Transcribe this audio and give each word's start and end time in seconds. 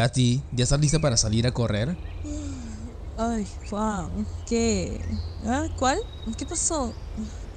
Tati, 0.00 0.42
¿ya 0.52 0.64
estás 0.64 0.80
lista 0.80 0.98
para 0.98 1.18
salir 1.18 1.46
a 1.46 1.52
correr? 1.52 1.94
Ay, 3.18 3.46
Juan, 3.68 4.26
¿qué? 4.48 4.98
¿Ah? 5.44 5.66
¿Cuál? 5.78 5.98
¿Qué 6.38 6.46
pasó? 6.46 6.94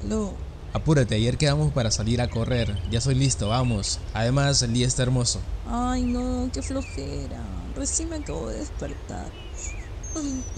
Lo... 0.10 0.34
Apúrate, 0.74 1.16
ayer 1.16 1.38
quedamos 1.38 1.72
para 1.72 1.90
salir 1.90 2.20
a 2.20 2.30
correr. 2.30 2.78
Ya 2.92 3.00
soy 3.00 3.16
listo, 3.16 3.48
vamos. 3.48 4.02
Además, 4.14 4.62
el 4.62 4.74
día 4.74 4.86
está 4.86 5.04
hermoso. 5.04 5.40
Ay, 5.70 6.04
no, 6.04 6.50
qué 6.52 6.62
flojera. 6.62 7.40
Recién 7.78 8.10
me 8.10 8.18
acabo 8.18 8.50
de 8.50 8.58
despertar. 8.58 9.32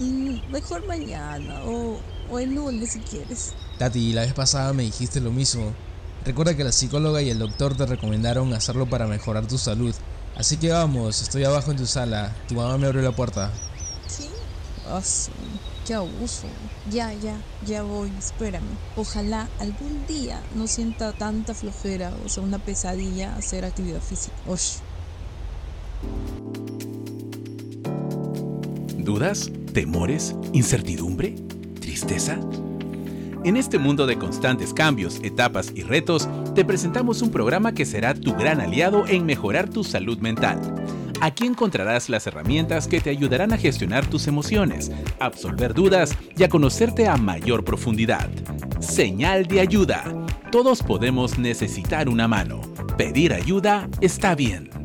Mm, 0.00 0.50
mejor 0.50 0.84
mañana 0.88 1.62
o, 1.66 2.00
o 2.28 2.38
el 2.40 2.52
lunes 2.56 2.90
si 2.94 2.98
quieres. 2.98 3.54
Tati, 3.78 4.12
la 4.12 4.22
vez 4.22 4.34
pasada 4.34 4.72
me 4.72 4.82
dijiste 4.82 5.20
lo 5.20 5.30
mismo. 5.30 5.72
Recuerda 6.24 6.56
que 6.56 6.64
la 6.64 6.72
psicóloga 6.72 7.22
y 7.22 7.30
el 7.30 7.38
doctor 7.38 7.76
te 7.76 7.86
recomendaron 7.86 8.52
hacerlo 8.54 8.90
para 8.90 9.06
mejorar 9.06 9.46
tu 9.46 9.56
salud. 9.56 9.94
Así 10.36 10.58
que 10.58 10.70
vamos, 10.70 11.22
estoy 11.22 11.44
abajo 11.44 11.70
en 11.70 11.78
tu 11.78 11.86
sala. 11.86 12.34
Tu 12.46 12.54
mamá 12.54 12.76
me 12.76 12.86
abrió 12.86 13.02
la 13.02 13.12
puerta. 13.12 13.50
¿Sí? 14.06 14.28
Ah, 14.86 15.00
sí, 15.02 15.30
qué 15.86 15.94
abuso. 15.94 16.46
Ya, 16.90 17.12
ya, 17.14 17.40
ya 17.64 17.82
voy, 17.82 18.12
espérame. 18.18 18.68
Ojalá 18.96 19.48
algún 19.58 20.06
día 20.06 20.42
no 20.54 20.66
sienta 20.66 21.12
tanta 21.12 21.54
flojera 21.54 22.12
o 22.24 22.28
sea 22.28 22.42
una 22.42 22.58
pesadilla 22.58 23.34
hacer 23.34 23.64
actividad 23.64 24.02
física. 24.02 24.36
Osh. 24.46 24.76
¿Dudas? 28.98 29.50
¿Temores? 29.72 30.34
¿Incertidumbre? 30.52 31.34
¿Tristeza? 31.80 32.38
En 33.46 33.56
este 33.56 33.78
mundo 33.78 34.08
de 34.08 34.18
constantes 34.18 34.74
cambios, 34.74 35.20
etapas 35.22 35.70
y 35.72 35.84
retos, 35.84 36.28
te 36.56 36.64
presentamos 36.64 37.22
un 37.22 37.30
programa 37.30 37.74
que 37.74 37.86
será 37.86 38.12
tu 38.12 38.34
gran 38.34 38.60
aliado 38.60 39.06
en 39.06 39.24
mejorar 39.24 39.68
tu 39.70 39.84
salud 39.84 40.18
mental. 40.18 40.60
Aquí 41.20 41.46
encontrarás 41.46 42.08
las 42.08 42.26
herramientas 42.26 42.88
que 42.88 43.00
te 43.00 43.10
ayudarán 43.10 43.52
a 43.52 43.56
gestionar 43.56 44.04
tus 44.04 44.26
emociones, 44.26 44.90
absolver 45.20 45.74
dudas 45.74 46.12
y 46.36 46.42
a 46.42 46.48
conocerte 46.48 47.06
a 47.06 47.16
mayor 47.16 47.62
profundidad. 47.62 48.28
Señal 48.80 49.46
de 49.46 49.60
ayuda. 49.60 50.02
Todos 50.50 50.82
podemos 50.82 51.38
necesitar 51.38 52.08
una 52.08 52.26
mano. 52.26 52.62
Pedir 52.98 53.32
ayuda 53.32 53.88
está 54.00 54.34
bien. 54.34 54.75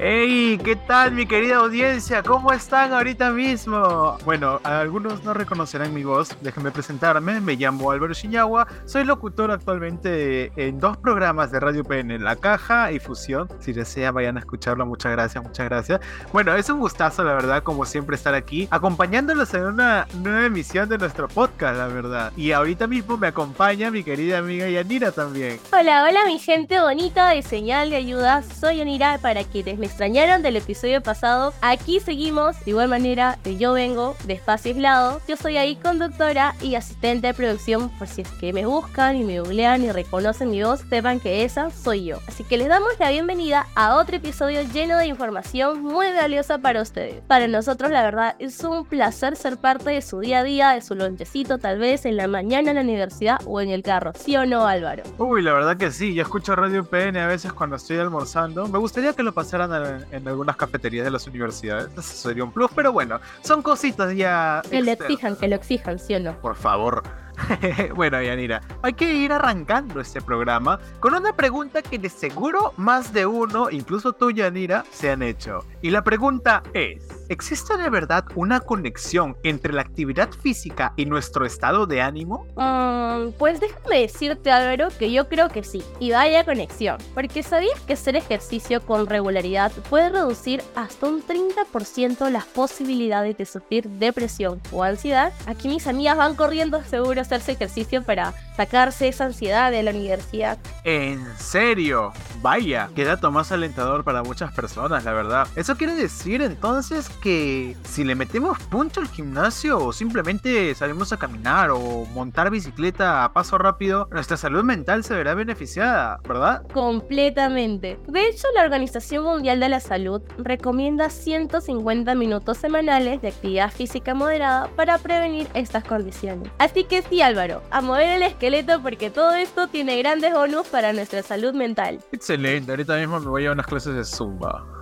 ¡Hey! 0.00 0.60
¿Qué 0.64 0.76
tal 0.76 1.10
mi 1.10 1.26
querida 1.26 1.56
audiencia? 1.56 2.22
¿Cómo 2.22 2.52
están 2.52 2.92
ahorita 2.92 3.32
mismo? 3.32 4.16
Bueno, 4.24 4.60
algunos 4.62 5.24
no 5.24 5.34
reconocerán 5.34 5.92
mi 5.92 6.04
voz, 6.04 6.36
déjenme 6.40 6.70
presentarme, 6.70 7.40
me 7.40 7.56
llamo 7.56 7.90
Álvaro 7.90 8.14
Shiñagua, 8.14 8.68
soy 8.84 9.02
locutor 9.02 9.50
actualmente 9.50 10.52
en 10.54 10.78
dos 10.78 10.96
programas 10.98 11.50
de 11.50 11.58
Radio 11.58 11.82
PN, 11.82 12.16
La 12.20 12.36
Caja 12.36 12.92
y 12.92 13.00
Fusión, 13.00 13.48
si 13.58 13.72
desean 13.72 14.14
vayan 14.14 14.36
a 14.36 14.40
escucharlo, 14.40 14.86
muchas 14.86 15.10
gracias, 15.10 15.42
muchas 15.42 15.68
gracias. 15.68 16.00
Bueno, 16.32 16.54
es 16.54 16.70
un 16.70 16.78
gustazo 16.78 17.24
la 17.24 17.32
verdad, 17.32 17.64
como 17.64 17.84
siempre 17.84 18.14
estar 18.14 18.34
aquí, 18.34 18.68
acompañándolos 18.70 19.52
en 19.54 19.64
una 19.64 20.06
nueva 20.22 20.46
emisión 20.46 20.88
de 20.88 20.98
nuestro 20.98 21.26
podcast, 21.26 21.76
la 21.76 21.88
verdad. 21.88 22.32
Y 22.36 22.52
ahorita 22.52 22.86
mismo 22.86 23.16
me 23.16 23.26
acompaña 23.26 23.90
mi 23.90 24.04
querida 24.04 24.38
amiga 24.38 24.68
Yanira 24.68 25.10
también. 25.10 25.58
Hola, 25.72 26.04
hola 26.08 26.20
mi 26.26 26.38
gente 26.38 26.80
bonita 26.80 27.30
de 27.30 27.42
Señal 27.42 27.90
de 27.90 27.96
Ayuda, 27.96 28.44
soy 28.44 28.76
Yanira 28.76 29.18
para 29.18 29.42
quienes 29.42 29.76
me 29.76 29.87
extrañaron 29.88 30.42
del 30.42 30.56
episodio 30.56 31.02
pasado, 31.02 31.52
aquí 31.60 31.98
seguimos 32.00 32.62
de 32.64 32.70
igual 32.70 32.88
manera 32.88 33.38
de 33.42 33.56
Yo 33.56 33.72
Vengo, 33.72 34.16
de 34.24 34.34
Espacio 34.34 34.72
Aislado. 34.72 35.20
Yo 35.26 35.36
soy 35.36 35.56
ahí 35.56 35.76
conductora 35.76 36.54
y 36.60 36.74
asistente 36.74 37.28
de 37.28 37.34
producción, 37.34 37.88
por 37.98 38.06
si 38.06 38.20
es 38.20 38.28
que 38.32 38.52
me 38.52 38.66
buscan 38.66 39.16
y 39.16 39.24
me 39.24 39.40
googlean 39.40 39.82
y 39.82 39.90
reconocen 39.90 40.50
mi 40.50 40.62
voz, 40.62 40.80
sepan 40.88 41.20
que 41.20 41.44
esa 41.44 41.70
soy 41.70 42.04
yo. 42.04 42.18
Así 42.28 42.44
que 42.44 42.58
les 42.58 42.68
damos 42.68 42.90
la 43.00 43.10
bienvenida 43.10 43.66
a 43.74 43.96
otro 43.96 44.16
episodio 44.16 44.62
lleno 44.72 44.98
de 44.98 45.06
información 45.06 45.82
muy 45.82 46.12
valiosa 46.12 46.58
para 46.58 46.82
ustedes. 46.82 47.22
Para 47.26 47.48
nosotros, 47.48 47.90
la 47.90 48.02
verdad, 48.02 48.36
es 48.38 48.62
un 48.62 48.84
placer 48.84 49.36
ser 49.36 49.56
parte 49.56 49.90
de 49.90 50.02
su 50.02 50.20
día 50.20 50.40
a 50.40 50.44
día, 50.44 50.70
de 50.70 50.82
su 50.82 50.94
lonchecito, 50.94 51.58
tal 51.58 51.78
vez 51.78 52.04
en 52.04 52.16
la 52.16 52.28
mañana 52.28 52.70
en 52.70 52.76
la 52.76 52.82
universidad 52.82 53.38
o 53.46 53.60
en 53.60 53.70
el 53.70 53.82
carro. 53.82 54.12
¿Sí 54.14 54.36
o 54.36 54.44
no, 54.44 54.66
Álvaro? 54.66 55.02
Uy, 55.16 55.42
la 55.42 55.52
verdad 55.54 55.76
que 55.76 55.90
sí, 55.90 56.14
yo 56.14 56.22
escucho 56.22 56.54
Radio 56.54 56.84
PN 56.84 57.18
a 57.20 57.26
veces 57.26 57.52
cuando 57.52 57.76
estoy 57.76 57.96
almorzando. 57.98 58.68
Me 58.68 58.78
gustaría 58.78 59.12
que 59.14 59.22
lo 59.22 59.32
pasaran 59.32 59.72
en, 59.86 60.06
en 60.14 60.28
algunas 60.28 60.56
cafeterías 60.56 61.04
de 61.04 61.10
las 61.10 61.26
universidades. 61.26 61.88
Eso 61.92 62.28
sería 62.28 62.44
un 62.44 62.52
plus, 62.52 62.70
pero 62.74 62.92
bueno, 62.92 63.20
son 63.42 63.62
cositas 63.62 64.14
ya. 64.14 64.62
Que 64.68 64.82
le 64.82 64.92
externas. 64.92 65.10
exijan, 65.10 65.36
que 65.36 65.48
lo 65.48 65.56
exijan, 65.56 65.98
¿sí 65.98 66.14
o 66.14 66.20
no? 66.20 66.40
Por 66.40 66.56
favor. 66.56 67.02
bueno, 67.94 68.20
Yanira, 68.20 68.60
hay 68.82 68.92
que 68.94 69.12
ir 69.14 69.32
arrancando 69.32 70.00
este 70.00 70.20
programa 70.20 70.80
con 71.00 71.14
una 71.14 71.34
pregunta 71.34 71.82
que 71.82 71.98
de 71.98 72.08
seguro 72.08 72.72
más 72.76 73.12
de 73.12 73.26
uno, 73.26 73.70
incluso 73.70 74.12
tú, 74.12 74.30
Yanira, 74.30 74.84
se 74.90 75.10
han 75.10 75.22
hecho. 75.22 75.64
Y 75.80 75.90
la 75.90 76.02
pregunta 76.02 76.62
es, 76.74 77.04
¿existe 77.28 77.76
de 77.76 77.90
verdad 77.90 78.24
una 78.34 78.60
conexión 78.60 79.36
entre 79.42 79.72
la 79.72 79.82
actividad 79.82 80.30
física 80.30 80.92
y 80.96 81.06
nuestro 81.06 81.44
estado 81.44 81.86
de 81.86 82.00
ánimo? 82.00 82.46
Mm, 82.56 83.32
pues 83.38 83.60
déjame 83.60 84.00
decirte, 84.00 84.50
Álvaro, 84.50 84.88
que 84.98 85.12
yo 85.12 85.28
creo 85.28 85.48
que 85.48 85.62
sí. 85.62 85.82
Y 86.00 86.12
vaya 86.12 86.44
conexión. 86.44 86.98
Porque 87.14 87.42
sabías 87.42 87.80
que 87.80 87.94
hacer 87.94 88.16
ejercicio 88.16 88.80
con 88.80 89.06
regularidad 89.06 89.72
puede 89.90 90.10
reducir 90.10 90.62
hasta 90.74 91.06
un 91.06 91.22
30% 91.22 92.30
las 92.30 92.44
posibilidades 92.44 93.36
de 93.36 93.46
sufrir 93.46 93.88
depresión 93.88 94.60
o 94.72 94.82
ansiedad. 94.82 95.32
Aquí 95.46 95.68
mis 95.68 95.86
amigas 95.86 96.16
van 96.16 96.34
corriendo 96.34 96.82
seguro 96.84 97.20
a 97.20 97.22
hacerse 97.22 97.52
ejercicio 97.52 98.02
para 98.02 98.34
sacarse 98.56 99.08
esa 99.08 99.26
ansiedad 99.26 99.70
de 99.70 99.82
la 99.82 99.90
universidad. 99.90 100.58
¿En 100.84 101.24
serio? 101.38 102.12
Vaya, 102.40 102.90
qué 102.94 103.04
dato 103.04 103.30
más 103.30 103.52
alentador 103.52 104.04
para 104.04 104.22
muchas 104.22 104.52
personas, 104.52 105.04
la 105.04 105.12
verdad. 105.12 105.46
Eso 105.56 105.76
quiere 105.76 105.94
decir 105.94 106.42
entonces 106.42 107.10
que 107.18 107.76
si 107.84 108.04
le 108.04 108.14
metemos 108.14 108.58
puncho 108.64 109.00
al 109.00 109.08
gimnasio 109.08 109.78
o 109.78 109.92
simplemente 109.92 110.74
salimos 110.74 111.12
a 111.12 111.16
caminar 111.16 111.70
o 111.70 112.06
montar 112.06 112.50
bicicleta 112.50 113.24
a 113.24 113.32
paso 113.32 113.58
rápido, 113.58 114.08
nuestra 114.10 114.36
salud 114.36 114.64
mental 114.64 115.04
se 115.04 115.14
verá 115.14 115.34
beneficiada, 115.34 116.20
¿verdad? 116.26 116.62
Completamente. 116.72 117.98
De 118.06 118.28
hecho, 118.28 118.46
la 118.54 118.62
Organización 118.62 119.24
Mundial 119.24 119.60
de 119.60 119.68
la 119.68 119.80
Salud 119.80 120.22
recomienda 120.38 121.10
150 121.10 122.14
minutos 122.14 122.58
semanales 122.58 123.20
de 123.22 123.28
actividad 123.28 123.72
física 123.72 124.14
moderada 124.14 124.68
para 124.76 124.98
prevenir 124.98 125.48
estas 125.54 125.84
condiciones. 125.84 126.50
Así 126.58 126.84
que 126.84 127.02
sí, 127.02 127.22
Álvaro, 127.22 127.62
a 127.70 127.80
mover 127.80 128.10
el 128.10 128.22
esqueleto 128.22 128.80
porque 128.82 129.10
todo 129.10 129.34
esto 129.34 129.68
tiene 129.68 129.98
grandes 129.98 130.32
bonus 130.32 130.66
para 130.68 130.92
nuestra 130.92 131.22
salud 131.22 131.54
mental. 131.54 132.00
Excelente, 132.12 132.70
ahorita 132.70 132.96
mismo 132.96 133.20
me 133.20 133.26
voy 133.26 133.46
a 133.46 133.52
unas 133.52 133.66
clases 133.66 133.94
de 133.94 134.04
Zumba. 134.04 134.77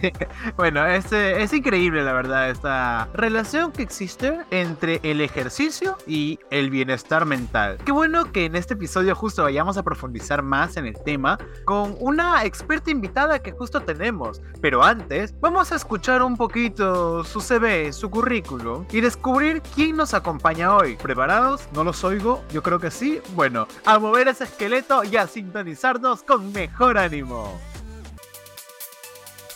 bueno, 0.56 0.84
es, 0.86 1.12
eh, 1.12 1.42
es 1.42 1.52
increíble 1.52 2.02
la 2.02 2.12
verdad 2.12 2.50
esta 2.50 3.08
relación 3.14 3.72
que 3.72 3.82
existe 3.82 4.40
entre 4.50 5.00
el 5.02 5.20
ejercicio 5.20 5.96
y 6.06 6.38
el 6.50 6.70
bienestar 6.70 7.26
mental. 7.26 7.78
Qué 7.84 7.92
bueno 7.92 8.32
que 8.32 8.44
en 8.44 8.56
este 8.56 8.74
episodio 8.74 9.14
justo 9.14 9.42
vayamos 9.42 9.76
a 9.76 9.82
profundizar 9.82 10.42
más 10.42 10.76
en 10.76 10.86
el 10.86 10.94
tema 10.94 11.38
con 11.64 11.96
una 12.00 12.44
experta 12.44 12.90
invitada 12.90 13.40
que 13.40 13.52
justo 13.52 13.80
tenemos. 13.80 14.40
Pero 14.60 14.82
antes, 14.82 15.34
vamos 15.40 15.72
a 15.72 15.76
escuchar 15.76 16.22
un 16.22 16.36
poquito 16.36 17.24
su 17.24 17.40
CV, 17.40 17.92
su 17.92 18.10
currículum 18.10 18.86
y 18.90 19.00
descubrir 19.00 19.62
quién 19.74 19.96
nos 19.96 20.14
acompaña 20.14 20.74
hoy. 20.76 20.96
¿Preparados? 20.96 21.68
¿No 21.72 21.84
los 21.84 22.04
oigo? 22.04 22.42
Yo 22.52 22.62
creo 22.62 22.78
que 22.78 22.90
sí. 22.90 23.20
Bueno, 23.34 23.66
a 23.84 23.98
mover 23.98 24.28
ese 24.28 24.44
esqueleto 24.44 25.04
y 25.04 25.16
a 25.16 25.26
sintonizarnos 25.26 26.22
con 26.22 26.52
mejor 26.52 26.98
ánimo. 26.98 27.69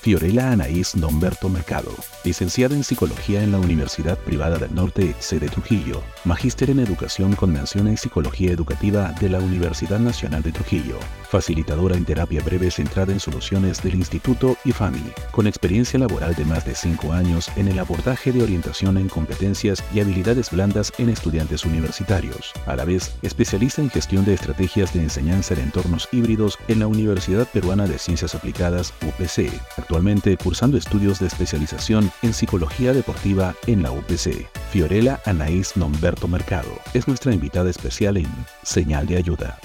Fiorella 0.05 0.53
Anaís 0.53 0.95
Nomberto 0.95 1.49
Mercado, 1.49 1.91
licenciada 2.25 2.75
en 2.75 2.85
Psicología 2.85 3.43
en 3.43 3.53
la 3.53 3.59
Universidad 3.59 4.19
Privada 4.19 4.59
del 4.59 4.75
Norte, 4.75 5.15
sede 5.19 5.49
Trujillo, 5.49 6.03
magíster 6.27 6.69
en 6.69 6.81
Educación 6.81 7.35
con 7.35 7.51
mención 7.51 7.89
en 7.89 7.97
Psicología 7.97 8.53
Educativa 8.53 9.15
de 9.19 9.31
la 9.31 9.39
Universidad 9.39 9.99
Nacional 9.99 10.43
de 10.43 10.53
Trujillo, 10.53 10.99
facilitadora 11.31 11.97
en 11.97 12.05
terapia 12.05 12.43
breve 12.43 12.71
centrada 12.71 13.15
en 13.15 13.19
soluciones 13.19 13.83
del 13.83 13.95
Instituto 13.95 14.59
IFAMI, 14.67 15.11
con 15.31 15.47
experiencia 15.47 15.99
laboral 15.99 16.35
de 16.35 16.45
más 16.45 16.67
de 16.67 16.75
cinco 16.75 17.15
años 17.15 17.51
en 17.57 17.69
el 17.69 17.79
abordaje 17.79 18.31
de 18.31 18.43
orientación 18.43 18.99
en 18.99 19.09
competencias 19.09 19.83
y 19.95 20.01
habilidades 20.01 20.51
blandas 20.51 20.93
en 20.99 21.09
estudiantes 21.09 21.65
universitarios. 21.65 22.53
A 22.67 22.77
la 22.77 22.85
vez, 22.85 23.17
especialista 23.23 23.81
en 23.81 23.89
gestión 23.89 24.27
de 24.27 24.35
estrategias 24.35 24.93
de 24.93 25.01
enseñanza 25.01 25.55
en 25.55 25.61
entornos 25.61 26.11
híbridos 26.13 26.59
en 26.69 26.81
la 26.81 26.89
Universidad 26.89 27.49
Peruana 27.49 27.87
de 27.87 27.99
Ciencias 27.99 28.35
Aplicadas, 28.35 28.93
UPC, 29.01 29.51
cursando 30.39 30.77
estudios 30.77 31.21
de 31.21 31.27
especialización 31.27 32.11
en 32.23 32.33
psicología 32.33 32.93
deportiva 32.93 33.55
en 33.67 33.83
la 33.83 33.93
UPC. 33.93 34.49
Fiorella 34.71 35.21
Anaís 35.25 35.77
Nomberto 35.77 36.29
Mercado 36.29 36.71
es 36.95 37.07
nuestra 37.07 37.33
invitada 37.33 37.71
especial 37.71 38.17
en 38.17 38.27
Señal 38.63 39.07
de 39.07 39.17
Ayuda. 39.17 39.59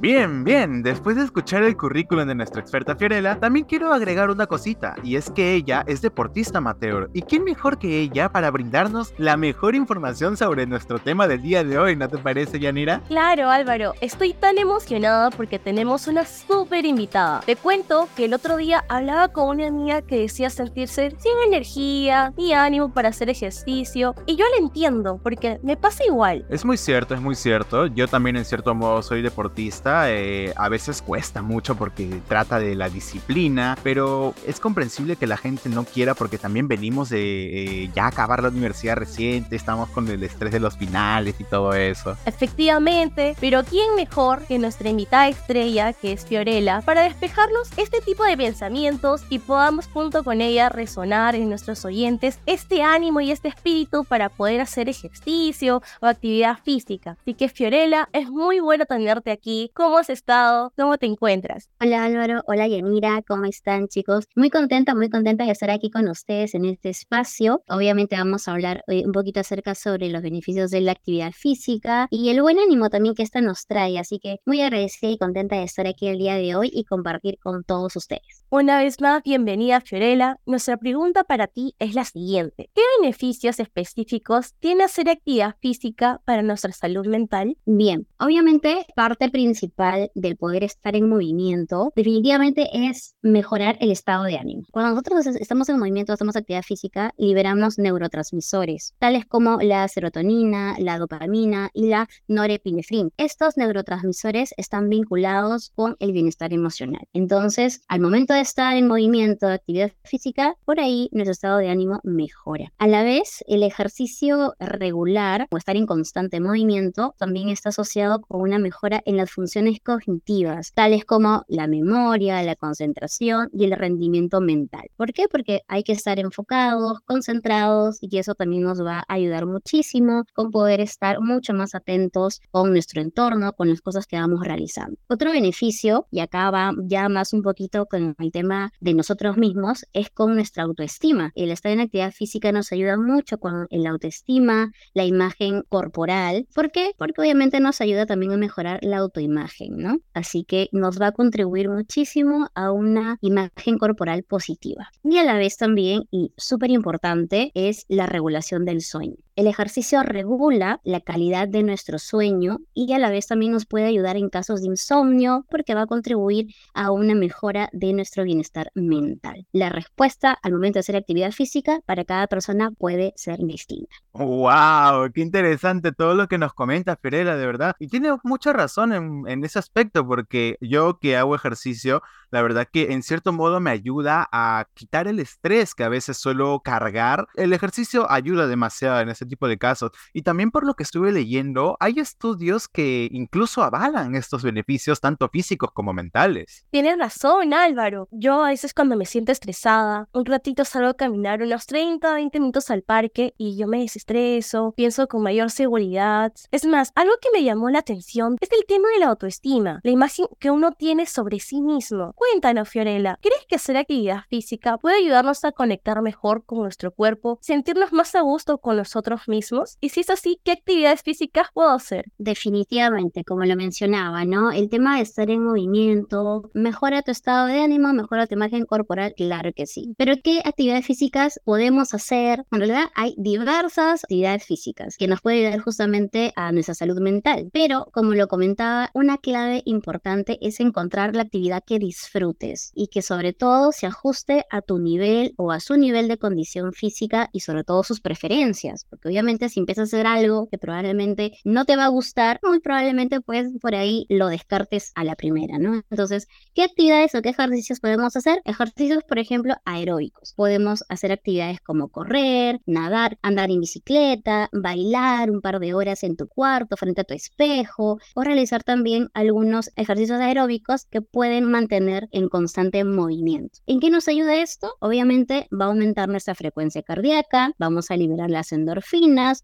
Bien, 0.00 0.44
bien, 0.44 0.82
después 0.82 1.16
de 1.16 1.24
escuchar 1.24 1.62
el 1.62 1.76
currículum 1.76 2.26
de 2.26 2.34
nuestra 2.34 2.62
experta 2.62 2.96
Fiorella, 2.96 3.38
también 3.38 3.66
quiero 3.66 3.92
agregar 3.92 4.30
una 4.30 4.46
cosita, 4.46 4.94
y 5.04 5.16
es 5.16 5.28
que 5.28 5.52
ella 5.52 5.84
es 5.86 6.00
deportista 6.00 6.56
amateur, 6.56 7.10
y 7.12 7.20
quién 7.20 7.44
mejor 7.44 7.78
que 7.78 8.00
ella 8.00 8.32
para 8.32 8.50
brindarnos 8.50 9.12
la 9.18 9.36
mejor 9.36 9.74
información 9.74 10.38
sobre 10.38 10.66
nuestro 10.66 11.00
tema 11.00 11.28
del 11.28 11.42
día 11.42 11.64
de 11.64 11.78
hoy, 11.78 11.96
¿no 11.96 12.08
te 12.08 12.16
parece, 12.16 12.58
Yanira? 12.58 13.02
Claro, 13.08 13.50
Álvaro, 13.50 13.92
estoy 14.00 14.32
tan 14.32 14.56
emocionada 14.56 15.28
porque 15.28 15.58
tenemos 15.58 16.08
una 16.08 16.24
súper 16.24 16.86
invitada. 16.86 17.40
Te 17.40 17.56
cuento 17.56 18.08
que 18.16 18.24
el 18.24 18.32
otro 18.32 18.56
día 18.56 18.82
hablaba 18.88 19.28
con 19.28 19.50
una 19.50 19.66
amiga 19.66 20.00
que 20.00 20.20
decía 20.20 20.48
sentirse 20.48 21.14
sin 21.18 21.32
energía 21.46 22.32
ni 22.38 22.54
ánimo 22.54 22.90
para 22.94 23.10
hacer 23.10 23.28
ejercicio, 23.28 24.14
y 24.24 24.36
yo 24.36 24.46
la 24.56 24.64
entiendo, 24.64 25.20
porque 25.22 25.60
me 25.62 25.76
pasa 25.76 26.06
igual. 26.06 26.46
Es 26.48 26.64
muy 26.64 26.78
cierto, 26.78 27.14
es 27.14 27.20
muy 27.20 27.34
cierto, 27.34 27.84
yo 27.84 28.08
también 28.08 28.38
en 28.38 28.46
cierto 28.46 28.74
modo 28.74 29.02
soy 29.02 29.20
deportista, 29.20 29.89
eh, 30.08 30.52
a 30.56 30.68
veces 30.68 31.02
cuesta 31.02 31.42
mucho 31.42 31.74
porque 31.74 32.20
trata 32.28 32.58
de 32.58 32.74
la 32.74 32.88
disciplina, 32.88 33.76
pero 33.82 34.34
es 34.46 34.60
comprensible 34.60 35.16
que 35.16 35.26
la 35.26 35.36
gente 35.36 35.68
no 35.68 35.84
quiera 35.84 36.14
porque 36.14 36.38
también 36.38 36.68
venimos 36.68 37.08
de 37.08 37.84
eh, 37.84 37.90
ya 37.94 38.06
acabar 38.06 38.42
la 38.42 38.48
universidad 38.48 38.96
reciente, 38.96 39.56
estamos 39.56 39.88
con 39.90 40.08
el 40.08 40.22
estrés 40.22 40.52
de 40.52 40.60
los 40.60 40.76
finales 40.76 41.34
y 41.38 41.44
todo 41.44 41.74
eso. 41.74 42.16
Efectivamente, 42.26 43.36
pero 43.40 43.64
¿quién 43.64 43.94
mejor 43.96 44.42
que 44.46 44.58
nuestra 44.58 44.88
invitada 44.88 45.28
estrella, 45.28 45.92
que 45.92 46.12
es 46.12 46.24
Fiorella, 46.24 46.82
para 46.82 47.02
despejarnos 47.02 47.70
este 47.76 48.00
tipo 48.00 48.24
de 48.24 48.36
pensamientos 48.36 49.22
y 49.28 49.38
podamos 49.38 49.86
junto 49.86 50.24
con 50.24 50.40
ella 50.40 50.68
resonar 50.68 51.34
en 51.34 51.48
nuestros 51.48 51.84
oyentes 51.84 52.38
este 52.46 52.82
ánimo 52.82 53.20
y 53.20 53.30
este 53.30 53.48
espíritu 53.48 54.04
para 54.04 54.28
poder 54.28 54.60
hacer 54.60 54.88
ejercicio 54.88 55.82
o 56.00 56.06
actividad 56.06 56.58
física? 56.62 57.16
Así 57.20 57.34
que 57.34 57.48
Fiorella, 57.48 58.08
es 58.12 58.28
muy 58.30 58.60
bueno 58.60 58.84
tenerte 58.84 59.30
aquí 59.30 59.70
¿Cómo 59.80 59.96
has 59.96 60.10
estado? 60.10 60.74
¿Cómo 60.76 60.98
te 60.98 61.06
encuentras? 61.06 61.70
Hola 61.80 62.04
Álvaro, 62.04 62.42
hola 62.46 62.68
Yanira, 62.68 63.22
¿cómo 63.26 63.46
están 63.46 63.88
chicos? 63.88 64.26
Muy 64.36 64.50
contenta, 64.50 64.94
muy 64.94 65.08
contenta 65.08 65.46
de 65.46 65.52
estar 65.52 65.70
aquí 65.70 65.90
con 65.90 66.06
ustedes 66.06 66.54
en 66.54 66.66
este 66.66 66.90
espacio. 66.90 67.62
Obviamente 67.66 68.14
vamos 68.14 68.46
a 68.46 68.52
hablar 68.52 68.84
eh, 68.88 69.06
un 69.06 69.12
poquito 69.12 69.40
acerca 69.40 69.74
sobre 69.74 70.10
los 70.10 70.20
beneficios 70.20 70.70
de 70.70 70.82
la 70.82 70.92
actividad 70.92 71.32
física 71.32 72.08
y 72.10 72.28
el 72.28 72.42
buen 72.42 72.58
ánimo 72.58 72.90
también 72.90 73.14
que 73.14 73.22
esta 73.22 73.40
nos 73.40 73.66
trae. 73.66 73.98
Así 73.98 74.18
que 74.18 74.36
muy 74.44 74.60
agradecida 74.60 75.12
y 75.12 75.16
contenta 75.16 75.56
de 75.56 75.62
estar 75.62 75.86
aquí 75.86 76.08
el 76.08 76.18
día 76.18 76.34
de 76.34 76.54
hoy 76.54 76.70
y 76.70 76.84
compartir 76.84 77.38
con 77.38 77.64
todos 77.64 77.96
ustedes. 77.96 78.44
Una 78.50 78.80
vez 78.80 79.00
más, 79.00 79.22
bienvenida 79.22 79.80
Fiorella. 79.80 80.36
Nuestra 80.44 80.76
pregunta 80.76 81.24
para 81.24 81.46
ti 81.46 81.74
es 81.78 81.94
la 81.94 82.04
siguiente. 82.04 82.68
¿Qué 82.74 82.82
beneficios 83.00 83.58
específicos 83.58 84.52
tiene 84.60 84.84
hacer 84.84 85.08
actividad 85.08 85.56
física 85.62 86.20
para 86.26 86.42
nuestra 86.42 86.72
salud 86.72 87.06
mental? 87.06 87.56
Bien, 87.64 88.06
obviamente 88.18 88.84
parte 88.94 89.30
principal 89.30 89.69
del 90.14 90.36
poder 90.36 90.64
estar 90.64 90.96
en 90.96 91.08
movimiento 91.08 91.92
definitivamente 91.94 92.68
es 92.72 93.14
mejorar 93.22 93.76
el 93.80 93.90
estado 93.90 94.24
de 94.24 94.36
ánimo. 94.36 94.62
Cuando 94.70 94.90
nosotros 94.90 95.26
estamos 95.26 95.68
en 95.68 95.78
movimiento, 95.78 96.12
hacemos 96.12 96.36
actividad 96.36 96.62
física, 96.62 97.12
liberamos 97.16 97.78
neurotransmisores, 97.78 98.94
tales 98.98 99.26
como 99.26 99.58
la 99.60 99.86
serotonina, 99.88 100.76
la 100.78 100.98
dopamina 100.98 101.70
y 101.72 101.88
la 101.88 102.08
norepinefrina. 102.28 103.10
Estos 103.16 103.56
neurotransmisores 103.56 104.54
están 104.56 104.88
vinculados 104.88 105.70
con 105.74 105.96
el 105.98 106.12
bienestar 106.12 106.52
emocional. 106.52 107.06
Entonces, 107.12 107.82
al 107.88 108.00
momento 108.00 108.34
de 108.34 108.40
estar 108.40 108.76
en 108.76 108.88
movimiento, 108.88 109.46
actividad 109.46 109.92
física, 110.04 110.54
por 110.64 110.80
ahí 110.80 111.08
nuestro 111.12 111.32
estado 111.32 111.58
de 111.58 111.70
ánimo 111.70 112.00
mejora. 112.02 112.72
A 112.78 112.86
la 112.86 113.02
vez, 113.02 113.44
el 113.46 113.62
ejercicio 113.62 114.54
regular 114.58 115.46
o 115.50 115.56
estar 115.56 115.76
en 115.76 115.86
constante 115.86 116.40
movimiento 116.40 117.14
también 117.18 117.48
está 117.48 117.70
asociado 117.70 118.20
con 118.20 118.40
una 118.40 118.58
mejora 118.58 119.02
en 119.04 119.16
las 119.16 119.30
funciones 119.30 119.59
cognitivas, 119.84 120.72
tales 120.72 121.04
como 121.04 121.44
la 121.48 121.66
memoria, 121.66 122.42
la 122.42 122.56
concentración 122.56 123.48
y 123.52 123.64
el 123.64 123.72
rendimiento 123.72 124.40
mental. 124.40 124.88
¿Por 124.96 125.12
qué? 125.12 125.28
Porque 125.28 125.62
hay 125.68 125.82
que 125.82 125.92
estar 125.92 126.18
enfocados, 126.18 127.00
concentrados 127.04 127.98
y 128.00 128.18
eso 128.18 128.34
también 128.34 128.62
nos 128.62 128.82
va 128.82 128.98
a 128.98 129.14
ayudar 129.14 129.46
muchísimo 129.46 130.24
con 130.34 130.50
poder 130.50 130.80
estar 130.80 131.20
mucho 131.20 131.52
más 131.52 131.74
atentos 131.74 132.40
con 132.50 132.70
nuestro 132.72 133.02
entorno, 133.02 133.52
con 133.52 133.68
las 133.68 133.80
cosas 133.80 134.06
que 134.06 134.16
vamos 134.16 134.40
realizando. 134.44 134.96
Otro 135.08 135.32
beneficio, 135.32 136.06
y 136.10 136.20
acá 136.20 136.50
va 136.50 136.72
ya 136.84 137.08
más 137.08 137.32
un 137.32 137.42
poquito 137.42 137.86
con 137.86 138.14
el 138.18 138.32
tema 138.32 138.72
de 138.80 138.94
nosotros 138.94 139.36
mismos, 139.36 139.84
es 139.92 140.10
con 140.10 140.34
nuestra 140.34 140.64
autoestima. 140.64 141.32
El 141.34 141.50
estar 141.50 141.72
en 141.72 141.80
actividad 141.80 142.12
física 142.12 142.52
nos 142.52 142.72
ayuda 142.72 142.96
mucho 142.96 143.38
con 143.38 143.66
la 143.70 143.90
autoestima, 143.90 144.72
la 144.94 145.04
imagen 145.04 145.62
corporal. 145.68 146.46
¿Por 146.54 146.70
qué? 146.70 146.92
Porque 146.96 147.20
obviamente 147.20 147.60
nos 147.60 147.80
ayuda 147.80 148.06
también 148.06 148.32
a 148.32 148.36
mejorar 148.36 148.78
la 148.82 148.98
autoimagen. 148.98 149.39
¿No? 149.76 149.98
Así 150.14 150.44
que 150.44 150.68
nos 150.72 151.00
va 151.00 151.08
a 151.08 151.12
contribuir 151.12 151.68
muchísimo 151.68 152.48
a 152.54 152.72
una 152.72 153.18
imagen 153.20 153.78
corporal 153.78 154.22
positiva. 154.22 154.90
Y 155.04 155.18
a 155.18 155.24
la 155.24 155.36
vez 155.36 155.56
también, 155.56 156.04
y 156.10 156.32
súper 156.36 156.70
importante, 156.70 157.50
es 157.54 157.84
la 157.88 158.06
regulación 158.06 158.64
del 158.64 158.80
sueño. 158.82 159.16
El 159.40 159.46
ejercicio 159.46 160.02
regula 160.02 160.82
la 160.84 161.00
calidad 161.00 161.48
de 161.48 161.62
nuestro 161.62 161.98
sueño 161.98 162.58
y 162.74 162.92
a 162.92 162.98
la 162.98 163.08
vez 163.08 163.26
también 163.26 163.52
nos 163.52 163.64
puede 163.64 163.86
ayudar 163.86 164.18
en 164.18 164.28
casos 164.28 164.60
de 164.60 164.66
insomnio 164.66 165.46
porque 165.50 165.74
va 165.74 165.80
a 165.80 165.86
contribuir 165.86 166.54
a 166.74 166.90
una 166.90 167.14
mejora 167.14 167.70
de 167.72 167.94
nuestro 167.94 168.24
bienestar 168.24 168.70
mental. 168.74 169.46
La 169.52 169.70
respuesta 169.70 170.38
al 170.42 170.52
momento 170.52 170.74
de 170.74 170.80
hacer 170.80 170.96
actividad 170.96 171.32
física 171.32 171.80
para 171.86 172.04
cada 172.04 172.26
persona 172.26 172.70
puede 172.72 173.14
ser 173.16 173.38
distinta. 173.38 173.96
¡Wow! 174.12 175.10
¡Qué 175.14 175.22
interesante 175.22 175.92
todo 175.92 176.14
lo 176.14 176.28
que 176.28 176.36
nos 176.36 176.52
comenta 176.52 176.96
Ferela, 176.96 177.34
de 177.36 177.46
verdad! 177.46 177.76
Y 177.78 177.88
tiene 177.88 178.10
mucha 178.22 178.52
razón 178.52 178.92
en, 178.92 179.24
en 179.26 179.42
ese 179.42 179.58
aspecto 179.58 180.06
porque 180.06 180.58
yo 180.60 180.98
que 180.98 181.16
hago 181.16 181.34
ejercicio, 181.34 182.02
la 182.30 182.42
verdad 182.42 182.68
que 182.70 182.92
en 182.92 183.02
cierto 183.02 183.32
modo 183.32 183.58
me 183.58 183.70
ayuda 183.70 184.28
a 184.32 184.66
quitar 184.74 185.08
el 185.08 185.18
estrés 185.18 185.74
que 185.74 185.84
a 185.84 185.88
veces 185.88 186.18
suelo 186.18 186.60
cargar. 186.62 187.26
El 187.36 187.54
ejercicio 187.54 188.10
ayuda 188.10 188.46
demasiado 188.46 189.00
en 189.00 189.08
ese 189.08 189.29
tipo 189.30 189.48
de 189.48 189.58
casos. 189.58 189.92
Y 190.12 190.22
también 190.22 190.50
por 190.50 190.66
lo 190.66 190.74
que 190.74 190.82
estuve 190.82 191.12
leyendo, 191.12 191.76
hay 191.80 191.98
estudios 191.98 192.68
que 192.68 193.08
incluso 193.10 193.62
avalan 193.62 194.14
estos 194.14 194.42
beneficios, 194.42 195.00
tanto 195.00 195.28
físicos 195.28 195.70
como 195.72 195.92
mentales. 195.92 196.66
Tienes 196.70 196.98
razón, 196.98 197.54
Álvaro. 197.54 198.08
Yo 198.10 198.44
a 198.44 198.48
veces 198.48 198.74
cuando 198.74 198.96
me 198.96 199.06
siento 199.06 199.32
estresada, 199.32 200.08
un 200.12 200.26
ratito 200.26 200.64
salgo 200.64 200.90
a 200.90 200.94
caminar 200.94 201.42
unos 201.42 201.66
30, 201.66 202.12
20 202.14 202.40
minutos 202.40 202.70
al 202.70 202.82
parque 202.82 203.34
y 203.38 203.56
yo 203.56 203.66
me 203.66 203.80
desestreso, 203.80 204.72
pienso 204.76 205.08
con 205.08 205.22
mayor 205.22 205.50
seguridad. 205.50 206.32
Es 206.50 206.66
más, 206.66 206.92
algo 206.94 207.14
que 207.20 207.30
me 207.32 207.44
llamó 207.44 207.70
la 207.70 207.78
atención 207.78 208.36
es 208.40 208.50
el 208.52 208.66
tema 208.66 208.88
de 208.90 209.00
la 209.00 209.08
autoestima, 209.08 209.80
la 209.82 209.90
imagen 209.90 210.26
que 210.38 210.50
uno 210.50 210.72
tiene 210.72 211.06
sobre 211.06 211.40
sí 211.40 211.60
mismo. 211.62 212.12
Cuéntanos, 212.14 212.68
Fiorella, 212.68 213.18
¿crees 213.22 213.46
que 213.48 213.56
hacer 213.56 213.76
actividad 213.76 214.24
física 214.28 214.76
puede 214.78 214.96
ayudarnos 214.96 215.44
a 215.44 215.52
conectar 215.52 216.02
mejor 216.02 216.44
con 216.44 216.60
nuestro 216.60 216.92
cuerpo, 216.92 217.38
sentirnos 217.40 217.92
más 217.92 218.14
a 218.14 218.20
gusto 218.20 218.58
con 218.58 218.76
nosotros 218.76 219.09
mismos? 219.26 219.76
Y 219.80 219.90
si 219.90 220.00
es 220.00 220.10
así, 220.10 220.40
¿qué 220.44 220.52
actividades 220.52 221.02
físicas 221.02 221.48
puedo 221.52 221.70
hacer? 221.70 222.06
Definitivamente, 222.18 223.24
como 223.24 223.44
lo 223.44 223.56
mencionaba, 223.56 224.24
¿no? 224.24 224.52
El 224.52 224.68
tema 224.68 224.96
de 224.96 225.02
estar 225.02 225.30
en 225.30 225.44
movimiento 225.44 226.50
mejora 226.54 227.02
tu 227.02 227.10
estado 227.10 227.46
de 227.46 227.60
ánimo, 227.60 227.92
mejora 227.92 228.26
tu 228.26 228.34
imagen 228.34 228.64
corporal, 228.66 229.14
claro 229.16 229.52
que 229.54 229.66
sí. 229.66 229.94
Pero 229.96 230.14
¿qué 230.22 230.40
actividades 230.44 230.86
físicas 230.86 231.40
podemos 231.44 231.94
hacer? 231.94 232.44
En 232.50 232.58
realidad 232.58 232.90
hay 232.94 233.14
diversas 233.16 234.04
actividades 234.04 234.44
físicas 234.44 234.96
que 234.96 235.06
nos 235.06 235.20
pueden 235.20 235.46
ayudar 235.46 235.60
justamente 235.60 236.32
a 236.36 236.52
nuestra 236.52 236.74
salud 236.74 237.00
mental. 237.00 237.50
Pero, 237.52 237.88
como 237.92 238.14
lo 238.14 238.28
comentaba, 238.28 238.90
una 238.94 239.18
clave 239.18 239.62
importante 239.64 240.38
es 240.40 240.60
encontrar 240.60 241.14
la 241.14 241.22
actividad 241.22 241.62
que 241.66 241.78
disfrutes 241.78 242.72
y 242.74 242.88
que 242.88 243.02
sobre 243.02 243.32
todo 243.32 243.72
se 243.72 243.86
ajuste 243.86 244.44
a 244.50 244.62
tu 244.62 244.78
nivel 244.78 245.34
o 245.36 245.52
a 245.52 245.60
su 245.60 245.76
nivel 245.76 246.08
de 246.08 246.18
condición 246.18 246.72
física 246.72 247.30
y 247.32 247.40
sobre 247.40 247.64
todo 247.64 247.82
sus 247.82 248.00
preferencias, 248.00 248.86
obviamente 249.08 249.48
si 249.48 249.60
empiezas 249.60 249.92
a 249.92 249.96
hacer 249.96 250.06
algo 250.06 250.48
que 250.50 250.58
probablemente 250.58 251.32
no 251.44 251.64
te 251.64 251.76
va 251.76 251.86
a 251.86 251.88
gustar, 251.88 252.40
muy 252.42 252.60
probablemente 252.60 253.20
pues 253.20 253.48
por 253.60 253.74
ahí 253.74 254.06
lo 254.08 254.28
descartes 254.28 254.92
a 254.94 255.04
la 255.04 255.16
primera, 255.16 255.58
¿no? 255.58 255.82
Entonces, 255.90 256.28
¿qué 256.54 256.62
actividades 256.62 257.14
o 257.14 257.22
qué 257.22 257.30
ejercicios 257.30 257.80
podemos 257.80 258.16
hacer? 258.16 258.40
Ejercicios, 258.44 259.02
por 259.04 259.18
ejemplo, 259.18 259.54
aeróbicos. 259.64 260.34
Podemos 260.34 260.84
hacer 260.88 261.12
actividades 261.12 261.60
como 261.60 261.88
correr, 261.88 262.60
nadar, 262.66 263.18
andar 263.22 263.50
en 263.50 263.60
bicicleta, 263.60 264.48
bailar 264.52 265.30
un 265.30 265.40
par 265.40 265.60
de 265.60 265.74
horas 265.74 266.02
en 266.02 266.16
tu 266.16 266.28
cuarto 266.28 266.76
frente 266.76 267.00
a 267.00 267.04
tu 267.04 267.14
espejo 267.14 267.98
o 268.14 268.22
realizar 268.22 268.62
también 268.62 269.08
algunos 269.14 269.70
ejercicios 269.76 270.20
aeróbicos 270.20 270.84
que 270.86 271.00
pueden 271.00 271.44
mantener 271.50 272.08
en 272.12 272.28
constante 272.28 272.84
movimiento. 272.84 273.60
¿En 273.66 273.80
qué 273.80 273.90
nos 273.90 274.08
ayuda 274.08 274.42
esto? 274.42 274.74
Obviamente 274.80 275.48
va 275.50 275.66
a 275.66 275.68
aumentar 275.68 276.08
nuestra 276.08 276.34
frecuencia 276.34 276.82
cardíaca, 276.82 277.52
vamos 277.58 277.90
a 277.90 277.96
liberar 277.96 278.30
las 278.30 278.52
endorfinas 278.52 278.89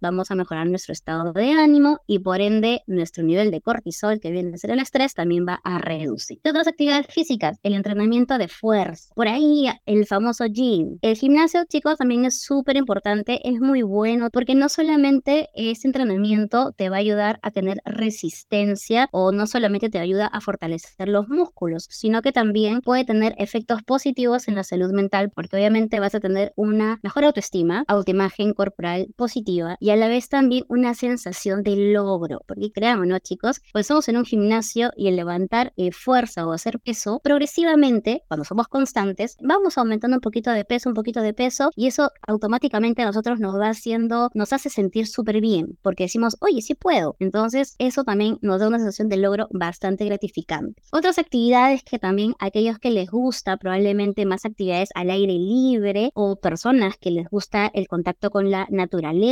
vamos 0.00 0.30
a 0.30 0.34
mejorar 0.34 0.66
nuestro 0.66 0.92
estado 0.92 1.32
de 1.32 1.52
ánimo 1.52 2.00
y 2.06 2.18
por 2.18 2.40
ende 2.40 2.82
nuestro 2.86 3.22
nivel 3.22 3.50
de 3.50 3.60
cortisol, 3.60 4.18
que 4.18 4.30
viene 4.30 4.54
a 4.54 4.58
ser 4.58 4.70
el 4.70 4.80
estrés, 4.80 5.14
también 5.14 5.46
va 5.46 5.60
a 5.62 5.78
reducir. 5.78 6.40
¿Qué 6.42 6.50
otras 6.50 6.66
actividades 6.66 7.06
físicas? 7.06 7.58
El 7.62 7.74
entrenamiento 7.74 8.38
de 8.38 8.48
fuerza. 8.48 9.12
Por 9.14 9.28
ahí 9.28 9.66
el 9.86 10.06
famoso 10.06 10.46
gym. 10.46 10.98
El 11.00 11.16
gimnasio, 11.16 11.64
chicos, 11.68 11.98
también 11.98 12.24
es 12.24 12.42
súper 12.42 12.76
importante, 12.76 13.40
es 13.48 13.60
muy 13.60 13.82
bueno 13.82 14.30
porque 14.30 14.54
no 14.54 14.68
solamente 14.68 15.48
ese 15.54 15.86
entrenamiento 15.86 16.72
te 16.72 16.88
va 16.88 16.96
a 16.96 17.00
ayudar 17.00 17.38
a 17.42 17.50
tener 17.50 17.80
resistencia 17.84 19.08
o 19.12 19.32
no 19.32 19.46
solamente 19.46 19.90
te 19.90 19.98
ayuda 19.98 20.26
a 20.26 20.40
fortalecer 20.40 21.08
los 21.08 21.28
músculos, 21.28 21.86
sino 21.88 22.20
que 22.20 22.32
también 22.32 22.80
puede 22.80 23.04
tener 23.04 23.34
efectos 23.38 23.82
positivos 23.84 24.48
en 24.48 24.56
la 24.56 24.64
salud 24.64 24.92
mental 24.92 25.30
porque 25.30 25.56
obviamente 25.56 26.00
vas 26.00 26.14
a 26.14 26.20
tener 26.20 26.52
una 26.56 26.98
mejor 27.02 27.24
autoestima, 27.24 27.84
autoimagen 27.86 28.52
corporal 28.52 29.06
positiva 29.16 29.35
y 29.80 29.90
a 29.90 29.96
la 29.96 30.08
vez 30.08 30.28
también 30.28 30.64
una 30.68 30.94
sensación 30.94 31.62
de 31.62 31.76
logro, 31.76 32.42
porque 32.46 32.72
creamos, 32.72 33.06
¿no, 33.06 33.18
chicos? 33.18 33.60
Pues 33.72 33.86
somos 33.86 34.08
en 34.08 34.16
un 34.16 34.24
gimnasio 34.24 34.92
y 34.96 35.08
el 35.08 35.16
levantar 35.16 35.74
eh, 35.76 35.92
fuerza 35.92 36.46
o 36.46 36.52
hacer 36.52 36.80
peso, 36.80 37.20
progresivamente, 37.22 38.22
cuando 38.28 38.44
somos 38.44 38.68
constantes, 38.68 39.36
vamos 39.42 39.76
aumentando 39.76 40.16
un 40.16 40.22
poquito 40.22 40.50
de 40.50 40.64
peso, 40.64 40.88
un 40.88 40.94
poquito 40.94 41.20
de 41.20 41.34
peso 41.34 41.70
y 41.76 41.86
eso 41.86 42.10
automáticamente 42.26 43.02
a 43.02 43.06
nosotros 43.06 43.38
nos 43.38 43.56
va 43.56 43.68
haciendo, 43.68 44.30
nos 44.32 44.52
hace 44.54 44.70
sentir 44.70 45.06
súper 45.06 45.40
bien, 45.42 45.78
porque 45.82 46.04
decimos, 46.04 46.36
oye, 46.40 46.62
sí 46.62 46.74
puedo. 46.74 47.16
Entonces, 47.18 47.74
eso 47.78 48.04
también 48.04 48.38
nos 48.40 48.60
da 48.60 48.68
una 48.68 48.78
sensación 48.78 49.08
de 49.08 49.18
logro 49.18 49.48
bastante 49.50 50.06
gratificante. 50.06 50.82
Otras 50.92 51.18
actividades 51.18 51.82
que 51.82 51.98
también 51.98 52.34
aquellos 52.38 52.78
que 52.78 52.90
les 52.90 53.10
gusta, 53.10 53.58
probablemente 53.58 54.24
más 54.24 54.46
actividades 54.46 54.88
al 54.94 55.10
aire 55.10 55.34
libre 55.34 56.10
o 56.14 56.36
personas 56.36 56.96
que 56.96 57.10
les 57.10 57.28
gusta 57.28 57.70
el 57.74 57.86
contacto 57.86 58.30
con 58.30 58.50
la 58.50 58.66
naturaleza, 58.70 59.25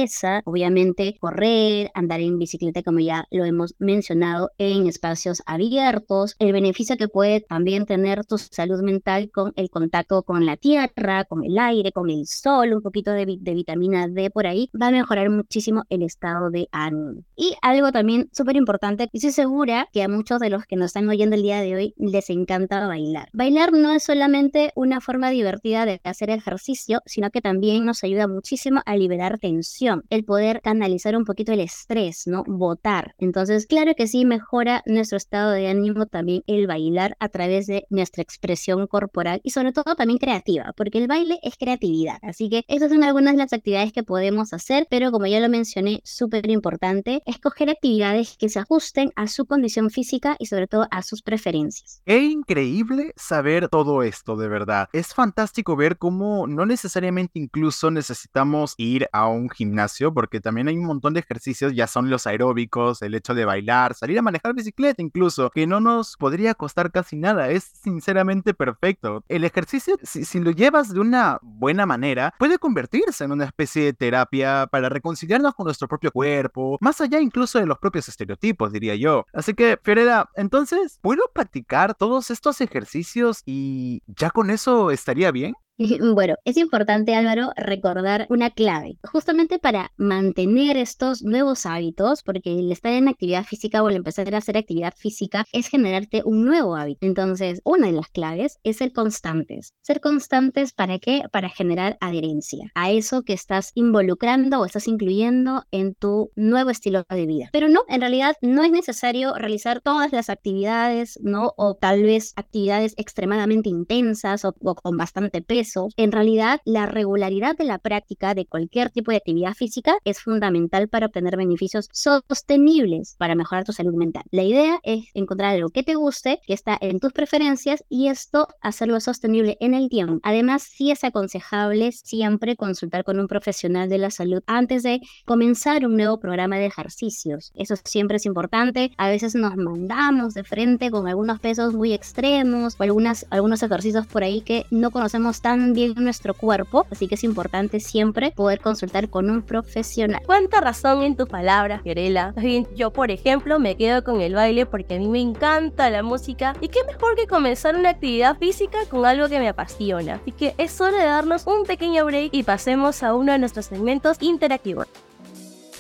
obviamente 0.45 1.17
correr, 1.21 1.91
andar 1.95 2.21
en 2.21 2.39
bicicleta, 2.39 2.83
como 2.83 3.01
ya 3.01 3.27
lo 3.31 3.45
hemos 3.45 3.75
mencionado, 3.79 4.51
en 4.59 4.87
espacios 4.87 5.43
abiertos, 5.47 6.37
el 6.39 6.53
beneficio 6.53 6.97
que 6.97 7.09
puede 7.09 7.41
también 7.41 7.87
tener 7.87 8.25
tu 8.25 8.39
salud 8.39 8.83
mental 8.83 9.31
con 9.31 9.53
el 9.57 9.71
contacto 9.71 10.23
con 10.23 10.47
la 10.47 10.57
tierra, 10.57 11.25
con 11.25 11.45
el 11.45 11.59
aire, 11.59 11.93
con 11.93 12.11
el 12.11 12.27
sol, 12.27 12.73
un 12.73 12.83
poquito 12.83 13.13
de, 13.13 13.27
de 13.41 13.55
vitamina 13.55 14.09
D 14.09 14.31
por 14.31 14.47
ahí, 14.47 14.71
va 14.81 14.89
a 14.89 14.91
mejorar 14.91 15.31
muchísimo 15.31 15.85
el 15.89 16.03
estado 16.03 16.51
de 16.51 16.69
ánimo. 16.73 17.23
Y 17.37 17.55
algo 17.63 17.93
también 17.93 18.29
súper 18.33 18.57
importante, 18.57 19.09
y 19.13 19.19
estoy 19.19 19.33
segura 19.33 19.89
que 19.93 20.03
a 20.03 20.09
muchos 20.09 20.41
de 20.41 20.51
los 20.51 20.65
que 20.67 20.77
nos 20.77 20.87
están 20.87 21.09
oyendo 21.09 21.37
el 21.37 21.43
día 21.43 21.61
de 21.61 21.75
hoy 21.75 21.95
les 21.99 22.31
encanta 22.31 22.87
bailar. 22.87 23.29
Bailar 23.33 23.73
no 23.73 23.93
es 23.93 24.05
solamente 24.05 24.73
una 24.75 25.01
forma 25.01 25.31
divertida 25.31 25.87
de 25.87 26.01
hacer 26.05 26.31
ejercicio, 26.31 27.01
sino 27.07 27.31
que 27.31 27.41
también 27.41 27.85
nos 27.85 28.05
ayuda 28.05 28.29
muchísimo 28.29 28.81
a 28.85 28.97
liberar 28.97 29.39
tensión, 29.39 29.84
el 30.11 30.25
poder 30.25 30.61
canalizar 30.63 31.17
un 31.17 31.25
poquito 31.25 31.53
el 31.53 31.61
estrés, 31.61 32.27
¿no? 32.27 32.45
Votar. 32.47 33.15
Entonces, 33.19 33.67
claro 33.67 33.95
que 33.95 34.07
sí, 34.07 34.25
mejora 34.25 34.83
nuestro 34.87 35.17
estado 35.17 35.51
de 35.53 35.69
ánimo 35.69 36.07
también 36.07 36.43
el 36.47 36.67
bailar 36.67 37.17
a 37.21 37.29
través 37.29 37.67
de 37.67 37.87
nuestra 37.91 38.23
expresión 38.23 38.87
corporal 38.87 39.41
y 39.43 39.51
sobre 39.51 39.73
todo 39.73 39.95
también 39.95 40.19
creativa, 40.19 40.73
porque 40.77 40.99
el 40.99 41.09
baile 41.09 41.39
es 41.43 41.57
creatividad. 41.57 42.19
Así 42.23 42.49
que 42.49 42.65
esas 42.69 42.91
son 42.91 43.05
algunas 43.05 43.35
de 43.35 43.39
las 43.39 43.53
actividades 43.53 43.93
que 43.93 44.03
podemos 44.03 44.53
hacer, 44.53 44.87
pero 44.91 45.11
como 45.11 45.27
ya 45.27 45.41
lo 45.41 45.49
mencioné, 45.49 46.01
súper 46.05 46.49
importante, 46.51 47.23
escoger 47.27 47.71
actividades 47.71 48.37
que 48.39 48.49
se 48.49 48.59
ajusten 48.59 49.13
a 49.17 49.27
su 49.27 49.47
condición 49.47 49.91
física 49.91 50.37
y 50.39 50.47
sobre 50.47 50.67
todo 50.67 50.87
a 50.91 51.03
sus 51.03 51.23
preferencias. 51.23 52.03
Qué 52.05 52.23
increíble 52.23 53.13
saber 53.17 53.69
todo 53.69 54.03
esto, 54.03 54.37
de 54.37 54.49
verdad. 54.49 54.89
Es 54.93 55.15
fantástico 55.15 55.77
ver 55.77 55.99
cómo 55.99 56.47
no 56.47 56.67
necesariamente 56.67 57.39
incluso 57.39 57.91
necesitamos 57.91 58.75
ir 58.77 59.09
a 59.13 59.29
un 59.29 59.51
gimnasio, 59.51 59.74
porque 60.13 60.41
también 60.41 60.69
hay 60.69 60.77
un 60.77 60.85
montón 60.85 61.15
de 61.15 61.21
ejercicios, 61.21 61.75
ya 61.75 61.87
son 61.87 62.11
los 62.11 62.27
aeróbicos, 62.27 63.03
el 63.03 63.15
hecho 63.15 63.35
de 63.35 63.45
bailar, 63.45 63.95
salir 63.95 64.19
a 64.19 64.23
manejar 64.23 64.55
bicicleta 64.55 65.03
incluso, 65.03 65.51
que 65.51 65.67
no 65.67 65.81
nos 65.81 66.17
podría 66.17 66.55
costar 66.55 66.91
casi 66.91 67.17
nada. 67.17 67.51
Es 67.51 67.65
sinceramente 67.65 68.55
perfecto. 68.55 69.25
El 69.29 69.45
ejercicio, 69.45 69.97
si, 70.03 70.25
si 70.25 70.41
lo 70.41 70.51
llevas 70.51 70.93
de 70.93 71.01
una 71.01 71.39
buena 71.43 71.87
manera, 71.87 72.35
puede 72.39 72.59
convertirse 72.59 73.25
en 73.25 73.33
una 73.33 73.45
especie 73.45 73.85
de 73.85 73.93
terapia 73.93 74.67
para 74.71 74.89
reconciliarnos 74.89 75.55
con 75.55 75.65
nuestro 75.65 75.89
propio 75.89 76.11
cuerpo, 76.11 76.79
más 76.81 77.01
allá 77.01 77.21
incluso 77.21 77.59
de 77.59 77.67
los 77.67 77.79
propios 77.79 78.09
estereotipos, 78.09 78.73
diría 78.73 78.95
yo. 78.95 79.25
Así 79.33 79.55
que, 79.55 79.79
Fiorella, 79.83 80.29
entonces, 80.35 80.99
¿puedo 81.03 81.23
practicar 81.33 81.95
todos 81.95 82.31
estos 82.31 82.61
ejercicios 82.61 83.43
y 83.45 84.03
ya 84.07 84.31
con 84.31 84.51
eso 84.51 84.91
estaría 84.91 85.31
bien? 85.31 85.55
Bueno, 86.15 86.37
es 86.45 86.57
importante, 86.57 87.15
Álvaro, 87.15 87.51
recordar 87.57 88.27
una 88.31 88.51
clave, 88.51 88.99
justamente 89.03 89.59
para 89.59 89.93
mantener 89.97 90.77
estos 90.77 91.23
nuevos 91.23 91.67
hábitos, 91.67 92.23
porque 92.23 92.53
el 92.53 92.71
estar 92.71 92.93
en 92.93 93.09
actividad 93.09 93.45
física 93.45 93.83
o 93.83 93.89
el 93.89 93.97
empezar 93.97 94.33
a 94.35 94.39
hacer 94.39 94.57
actividad 94.57 94.95
física 94.97 95.45
es 95.53 95.69
generarte 95.69 96.23
un 96.25 96.45
nuevo 96.45 96.77
hábito. 96.77 97.05
Entonces, 97.05 97.61
una 97.65 97.89
de 97.89 97.95
las 97.95 98.09
claves 98.09 98.59
es 98.63 98.77
ser 98.77 98.93
constantes. 98.93 99.73
Ser 99.83 100.01
constantes 100.01 100.73
para 100.73 100.99
qué? 100.99 101.23
Para 101.33 101.49
generar 101.49 101.97
adherencia 102.01 102.71
a 102.75 102.93
eso 102.93 103.23
que 103.23 103.33
estás 103.33 103.73
involucrando 103.75 104.61
o 104.61 104.65
estás 104.67 104.87
incluyendo 104.87 105.65
en 105.73 105.95
tu 105.95 106.31
nuevo 106.37 106.71
estilo 106.71 107.05
de 107.09 107.27
vida. 107.27 107.49
Pero 107.53 107.69
no, 107.69 107.81
en 107.89 108.01
realidad 108.01 108.37
no 108.41 108.63
es 108.63 108.71
necesario 108.71 109.35
realizar 109.35 109.81
todas 109.81 110.13
las 110.13 110.31
actividades, 110.31 111.19
¿no? 111.23 111.53
O 111.57 111.75
tal 111.75 112.03
vez 112.03 112.33
actividades 112.37 112.95
extremadamente 112.97 113.69
intensas 113.69 114.45
o, 114.45 114.55
o 114.61 114.75
con 114.77 114.97
bastante 114.97 115.43
peso 115.43 115.64
en 115.97 116.13
realidad 116.13 116.61
la 116.65 116.87
regularidad 116.87 117.57
de 117.57 117.65
la 117.65 117.79
práctica 117.79 118.35
de 118.35 118.47
cualquier 118.47 118.91
tipo 118.91 119.11
de 119.11 119.19
actividad 119.19 119.55
física 119.55 119.97
es 120.05 120.21
fundamental 120.21 120.89
para 120.89 121.07
obtener 121.07 121.37
beneficios 121.37 121.89
sostenibles 121.93 123.17
para 123.19 123.35
mejorar 123.35 123.65
tu 123.65 123.73
salud 123.73 123.95
mental. 123.95 124.25
La 124.31 124.43
idea 124.43 124.79
es 124.83 125.07
encontrar 125.15 125.55
algo 125.55 125.71
que 125.71 125.83
te 125.83 125.95
guste, 125.95 126.41
que 126.47 126.55
está 126.55 126.77
en 126.81 127.01
tus 127.01 127.13
preferencias 127.13 127.85
y 127.89 128.09
esto 128.09 128.49
hacerlo 128.61 129.01
sostenible 129.01 129.57
en 129.61 129.75
el 129.75 129.89
tiempo. 129.89 130.21
Además, 130.23 130.63
sí 130.63 130.91
es 130.91 131.05
aconsejable 131.05 131.93
siempre 131.93 132.57
consultar 132.57 133.05
con 133.05 133.19
un 133.19 133.29
profesional 133.29 133.89
de 133.89 133.99
la 133.99 134.11
salud 134.11 134.43
antes 134.47 134.83
de 134.83 135.01
comenzar 135.25 135.87
un 135.87 135.97
nuevo 135.97 136.19
programa 136.19 136.57
de 136.57 136.67
ejercicios. 136.67 137.53
Eso 137.55 137.75
siempre 137.85 138.17
es 138.17 138.27
importante. 138.27 138.93
A 138.97 139.09
veces 139.09 139.35
nos 139.35 139.57
mandamos 139.57 140.35
de 140.35 140.45
frente 140.45 140.91
con 140.91 141.09
algunos 141.09 141.41
pesos 141.41 141.75
muy 141.75 141.93
extremos 141.93 142.77
o 142.79 142.83
algunas, 142.83 143.27
algunos 143.31 143.63
ejercicios 143.63 144.07
por 144.07 144.23
ahí 144.23 144.41
que 144.41 144.67
no 144.71 144.91
conocemos 144.91 145.41
tan 145.61 145.73
bien 145.73 145.95
nuestro 145.97 146.35
cuerpo, 146.35 146.87
así 146.91 147.07
que 147.07 147.15
es 147.15 147.25
importante 147.25 147.79
siempre 147.81 148.33
poder 148.33 148.61
consultar 148.61 149.09
con 149.09 149.31
un 149.31 149.43
profesional. 149.43 150.21
Cuánta 150.27 150.61
razón 150.61 151.03
en 151.03 151.17
tus 151.17 151.29
palabras, 151.29 151.83
Fiorella. 151.83 152.35
Yo, 152.75 152.93
por 152.93 153.11
ejemplo, 153.11 153.59
me 153.59 153.77
quedo 153.77 154.03
con 154.03 154.21
el 154.21 154.35
baile 154.35 154.67
porque 154.67 154.97
a 154.97 154.99
mí 154.99 155.09
me 155.09 155.21
encanta 155.21 155.91
la 155.91 156.03
música 156.03 156.55
y 156.61 156.69
qué 156.69 156.81
mejor 156.85 157.15
que 157.15 157.27
comenzar 157.27 157.77
una 157.77 157.91
actividad 157.91 158.37
física 158.37 158.79
con 158.91 159.07
algo 159.07 159.29
que 159.29 159.39
me 159.39 159.49
apasiona. 159.49 160.15
Así 160.15 160.33
que 160.33 160.55
es 160.59 160.81
hora 160.81 160.99
de 160.99 161.05
darnos 161.05 161.47
un 161.47 161.65
pequeño 161.65 162.05
break 162.05 162.31
y 162.33 162.43
pasemos 162.43 163.03
a 163.03 163.15
uno 163.15 163.33
de 163.33 163.39
nuestros 163.39 163.67
segmentos 163.67 164.17
interactivos. 164.21 164.89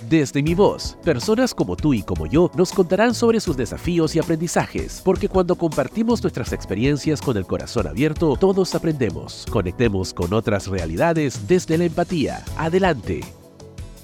Desde 0.08 0.42
mi 0.42 0.54
voz, 0.54 0.96
personas 1.04 1.54
como 1.54 1.76
tú 1.76 1.94
y 1.94 2.02
como 2.02 2.26
yo 2.26 2.50
nos 2.56 2.72
contarán 2.72 3.14
sobre 3.14 3.40
sus 3.40 3.56
desafíos 3.56 4.14
y 4.14 4.18
aprendizajes, 4.18 5.00
porque 5.04 5.28
cuando 5.28 5.56
compartimos 5.56 6.22
nuestras 6.22 6.52
experiencias 6.52 7.20
con 7.20 7.36
el 7.36 7.46
corazón 7.46 7.86
abierto, 7.86 8.36
todos 8.38 8.74
aprendemos. 8.74 9.46
Conectemos 9.50 10.12
con 10.12 10.32
otras 10.32 10.66
realidades 10.66 11.46
desde 11.46 11.78
la 11.78 11.84
empatía. 11.84 12.44
Adelante. 12.56 13.43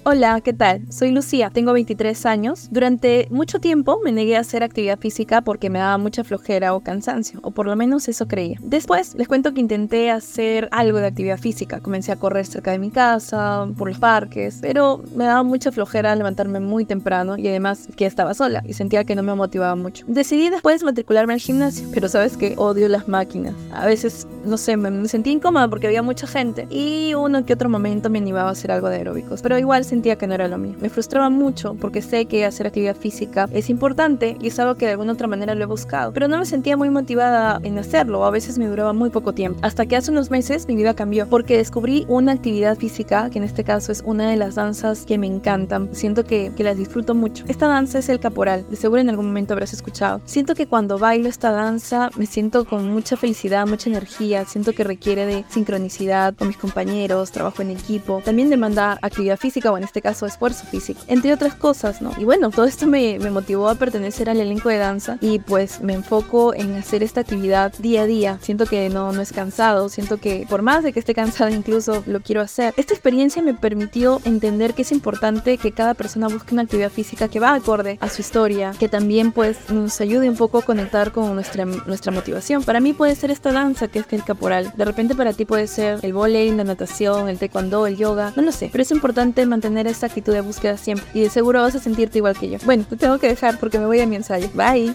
Hola, 0.03 0.41
¿qué 0.41 0.55
tal? 0.55 0.91
Soy 0.91 1.11
Lucía, 1.11 1.51
tengo 1.51 1.75
23 1.75 2.25
años. 2.25 2.69
Durante 2.71 3.29
mucho 3.31 3.59
tiempo 3.59 4.01
me 4.03 4.13
negué 4.13 4.39
a 4.39 4.41
hacer 4.41 4.63
actividad 4.63 4.99
física 4.99 5.43
porque 5.43 5.69
me 5.69 5.79
daba 5.79 5.99
mucha 5.99 6.25
flojera 6.25 6.73
o 6.73 6.81
cansancio, 6.81 7.39
o 7.43 7.51
por 7.51 7.67
lo 7.67 7.77
menos 7.77 8.09
eso 8.09 8.27
creía. 8.27 8.57
Después 8.63 9.15
les 9.17 9.29
cuento 9.29 9.53
que 9.53 9.61
intenté 9.61 10.11
hacer 10.11 10.71
algo 10.73 11.01
de 11.01 11.09
actividad 11.09 11.39
física. 11.39 11.81
Comencé 11.81 12.13
a 12.13 12.17
correr 12.17 12.47
cerca 12.47 12.71
de 12.71 12.79
mi 12.79 12.91
casa, 12.91 13.69
por 13.77 13.89
los 13.89 13.99
parques, 13.99 14.61
pero 14.63 15.03
me 15.15 15.25
daba 15.25 15.43
mucha 15.43 15.71
flojera 15.71 16.17
levantarme 16.17 16.61
muy 16.61 16.87
temprano 16.87 17.37
y 17.37 17.49
además 17.49 17.87
que 17.95 18.07
estaba 18.07 18.33
sola 18.33 18.63
y 18.67 18.73
sentía 18.73 19.05
que 19.05 19.15
no 19.15 19.23
me 19.23 19.35
motivaba 19.35 19.77
mucho. 19.77 20.07
Decidí 20.09 20.49
después 20.49 20.83
matricularme 20.83 21.35
al 21.35 21.41
gimnasio, 21.41 21.87
pero 21.93 22.09
sabes 22.09 22.39
que 22.39 22.55
odio 22.57 22.89
las 22.89 23.07
máquinas. 23.07 23.55
A 23.71 23.85
veces, 23.85 24.27
no 24.47 24.57
sé, 24.57 24.79
me, 24.79 24.91
me 24.91 25.09
sentía 25.09 25.35
incómoda 25.35 25.69
porque 25.69 25.89
había 25.89 26.03
mucha 26.03 26.27
gente 26.27 26.67
y 26.71 27.13
uno 27.13 27.45
que 27.45 27.53
otro 27.53 27.69
momento 27.69 28.09
me 28.09 28.17
animaba 28.17 28.49
a 28.49 28.53
hacer 28.53 28.73
algo 28.73 28.89
de 28.89 28.97
aeróbicos, 28.97 29.43
pero 29.43 29.59
igual 29.59 29.85
sentía 30.01 30.17
que 30.17 30.27
no 30.27 30.33
era 30.33 30.49
lo 30.49 30.57
mío. 30.57 30.77
Me 30.81 30.89
frustraba 30.89 31.29
mucho 31.29 31.75
porque 31.75 32.01
sé 32.01 32.25
que 32.25 32.47
hacer 32.47 32.67
actividad 32.67 32.97
física 32.97 33.47
es 33.53 33.69
importante 33.69 34.39
y 34.41 34.47
es 34.47 34.59
algo 34.59 34.77
que 34.77 34.87
de 34.87 34.93
alguna 34.93 35.13
otra 35.13 35.27
manera 35.27 35.55
lo 35.55 35.65
he 35.65 35.67
buscado, 35.67 36.11
pero 36.15 36.27
no 36.27 36.39
me 36.39 36.47
sentía 36.47 36.75
muy 36.75 36.89
motivada 36.89 37.61
en 37.63 37.77
hacerlo, 37.77 38.25
a 38.25 38.31
veces 38.31 38.57
me 38.57 38.67
duraba 38.67 38.95
muy 38.95 39.11
poco 39.11 39.35
tiempo. 39.35 39.61
Hasta 39.61 39.85
que 39.85 39.97
hace 39.97 40.11
unos 40.11 40.31
meses 40.31 40.67
mi 40.69 40.75
vida 40.75 40.95
cambió 40.95 41.29
porque 41.29 41.59
descubrí 41.59 42.07
una 42.09 42.33
actividad 42.33 42.79
física 42.79 43.29
que 43.29 43.37
en 43.37 43.45
este 43.45 43.63
caso 43.63 43.93
es 43.93 44.03
una 44.07 44.31
de 44.31 44.37
las 44.37 44.55
danzas 44.55 45.05
que 45.05 45.19
me 45.19 45.27
encantan. 45.27 45.91
Siento 45.93 46.25
que, 46.25 46.51
que 46.57 46.65
las 46.65 46.79
disfruto 46.79 47.15
mucho. 47.15 47.45
Esta 47.49 47.69
danza 47.69 47.99
es 47.99 48.09
el 48.09 48.21
caporal, 48.21 48.65
de 48.71 48.77
seguro 48.77 49.03
en 49.03 49.11
algún 49.11 49.27
momento 49.27 49.53
habrás 49.53 49.75
escuchado. 49.75 50.23
Siento 50.25 50.55
que 50.55 50.67
cuando 50.67 50.99
bailo 50.99 51.29
esta 51.29 51.51
danza 51.51 52.09
me 52.17 52.25
siento 52.25 52.65
con 52.65 52.91
mucha 52.91 53.19
felicidad, 53.19 53.67
mucha 53.67 53.91
energía, 53.91 54.47
siento 54.47 54.73
que 54.73 54.83
requiere 54.83 55.27
de 55.27 55.45
sincronicidad 55.51 56.35
con 56.35 56.49
mis 56.49 56.57
compañeros, 56.57 57.33
trabajo 57.33 57.61
en 57.61 57.73
equipo, 57.73 58.23
también 58.25 58.49
demanda 58.49 58.99
actividad 59.03 59.37
física, 59.37 59.71
bueno, 59.71 59.80
en 59.81 59.85
este 59.85 60.03
caso 60.03 60.27
esfuerzo 60.27 60.67
físico, 60.67 61.01
entre 61.07 61.33
otras 61.33 61.55
cosas, 61.55 62.03
¿no? 62.03 62.13
Y 62.19 62.25
bueno, 62.25 62.51
todo 62.51 62.67
esto 62.67 62.87
me, 62.87 63.19
me 63.19 63.31
motivó 63.31 63.69
a 63.69 63.75
pertenecer 63.75 64.29
al 64.29 64.41
elenco 64.41 64.69
de 64.69 64.79
danza 64.79 65.19
y 65.21 65.39
pues 65.39 65.81
me 65.81 65.95
enfoco 65.95 66.55
en 66.55 66.75
hacer 66.75 67.03
esta 67.03 67.23
actividad 67.23 67.73
día 67.79 68.03
a 68.03 68.07
día. 68.07 68.39
Siento 68.43 68.67
que 68.67 68.89
no, 68.91 69.13
no 69.13 69.23
es 69.23 69.33
cansado, 69.33 69.89
siento 69.89 70.19
que 70.19 70.47
por 70.49 70.63
más 70.63 70.85
de 70.85 70.93
que 70.93 71.01
esté 71.01 71.15
cansada 71.15 71.51
incluso 71.51 72.03
lo 72.07 72.21
quiero 72.21 72.41
hacer. 72.43 72.75
Esta 72.77 72.95
experiencia 72.95 73.43
me 73.43 73.55
permitió 73.55 74.21
entender 74.25 74.75
que 74.75 74.83
es 74.83 74.93
importante 74.93 75.57
que 75.57 75.73
cada 75.73 75.95
persona 75.95 76.29
busque 76.29 76.55
una 76.55 76.63
actividad 76.63 76.91
física 76.91 77.29
que 77.29 77.41
va 77.41 77.55
acorde 77.55 77.99
a 78.01 78.09
su 78.09 78.21
historia, 78.21 78.73
que 78.79 78.89
también 78.89 79.33
pues 79.33 79.71
nos 79.71 80.01
ayude 80.01 80.29
un 80.29 80.37
poco 80.37 80.59
a 80.59 80.63
conectar 80.63 81.13
con 81.13 81.35
nuestra, 81.35 81.65
nuestra 81.65 82.13
motivación. 82.13 82.63
Para 82.63 82.81
mí 82.81 82.93
puede 82.93 83.15
ser 83.15 83.31
esta 83.31 83.53
danza 83.53 83.89
que 83.89 84.01
es 84.01 84.07
el 84.11 84.25
caporal. 84.25 84.73
De 84.77 84.85
repente 84.85 85.15
para 85.15 85.33
ti 85.33 85.45
puede 85.45 85.67
ser 85.67 86.01
el 86.03 86.13
volei, 86.13 86.51
la 86.53 86.65
natación, 86.65 87.29
el 87.29 87.39
taekwondo, 87.39 87.87
el 87.87 87.97
yoga, 87.97 88.33
no 88.37 88.43
lo 88.43 88.53
sé. 88.53 88.69
Pero 88.71 88.83
es 88.83 88.91
importante 88.91 89.47
mantener 89.47 89.70
esta 89.79 90.07
actitud 90.07 90.33
de 90.33 90.41
búsqueda 90.41 90.77
siempre 90.77 91.07
y 91.15 91.21
de 91.21 91.31
seguro 91.31 91.63
vas 91.63 91.75
a 91.75 91.81
sentirte 91.81 92.19
igual 92.19 92.37
que 92.39 92.51
yo. 92.51 92.59
Bueno, 92.65 92.85
te 92.89 92.97
tengo 92.97 93.19
que 93.19 93.29
dejar 93.29 93.59
porque 93.59 93.79
me 93.79 93.87
voy 93.87 94.01
a 94.01 94.07
mi 94.07 94.17
ensayo. 94.17 94.49
Bye. 94.55 94.95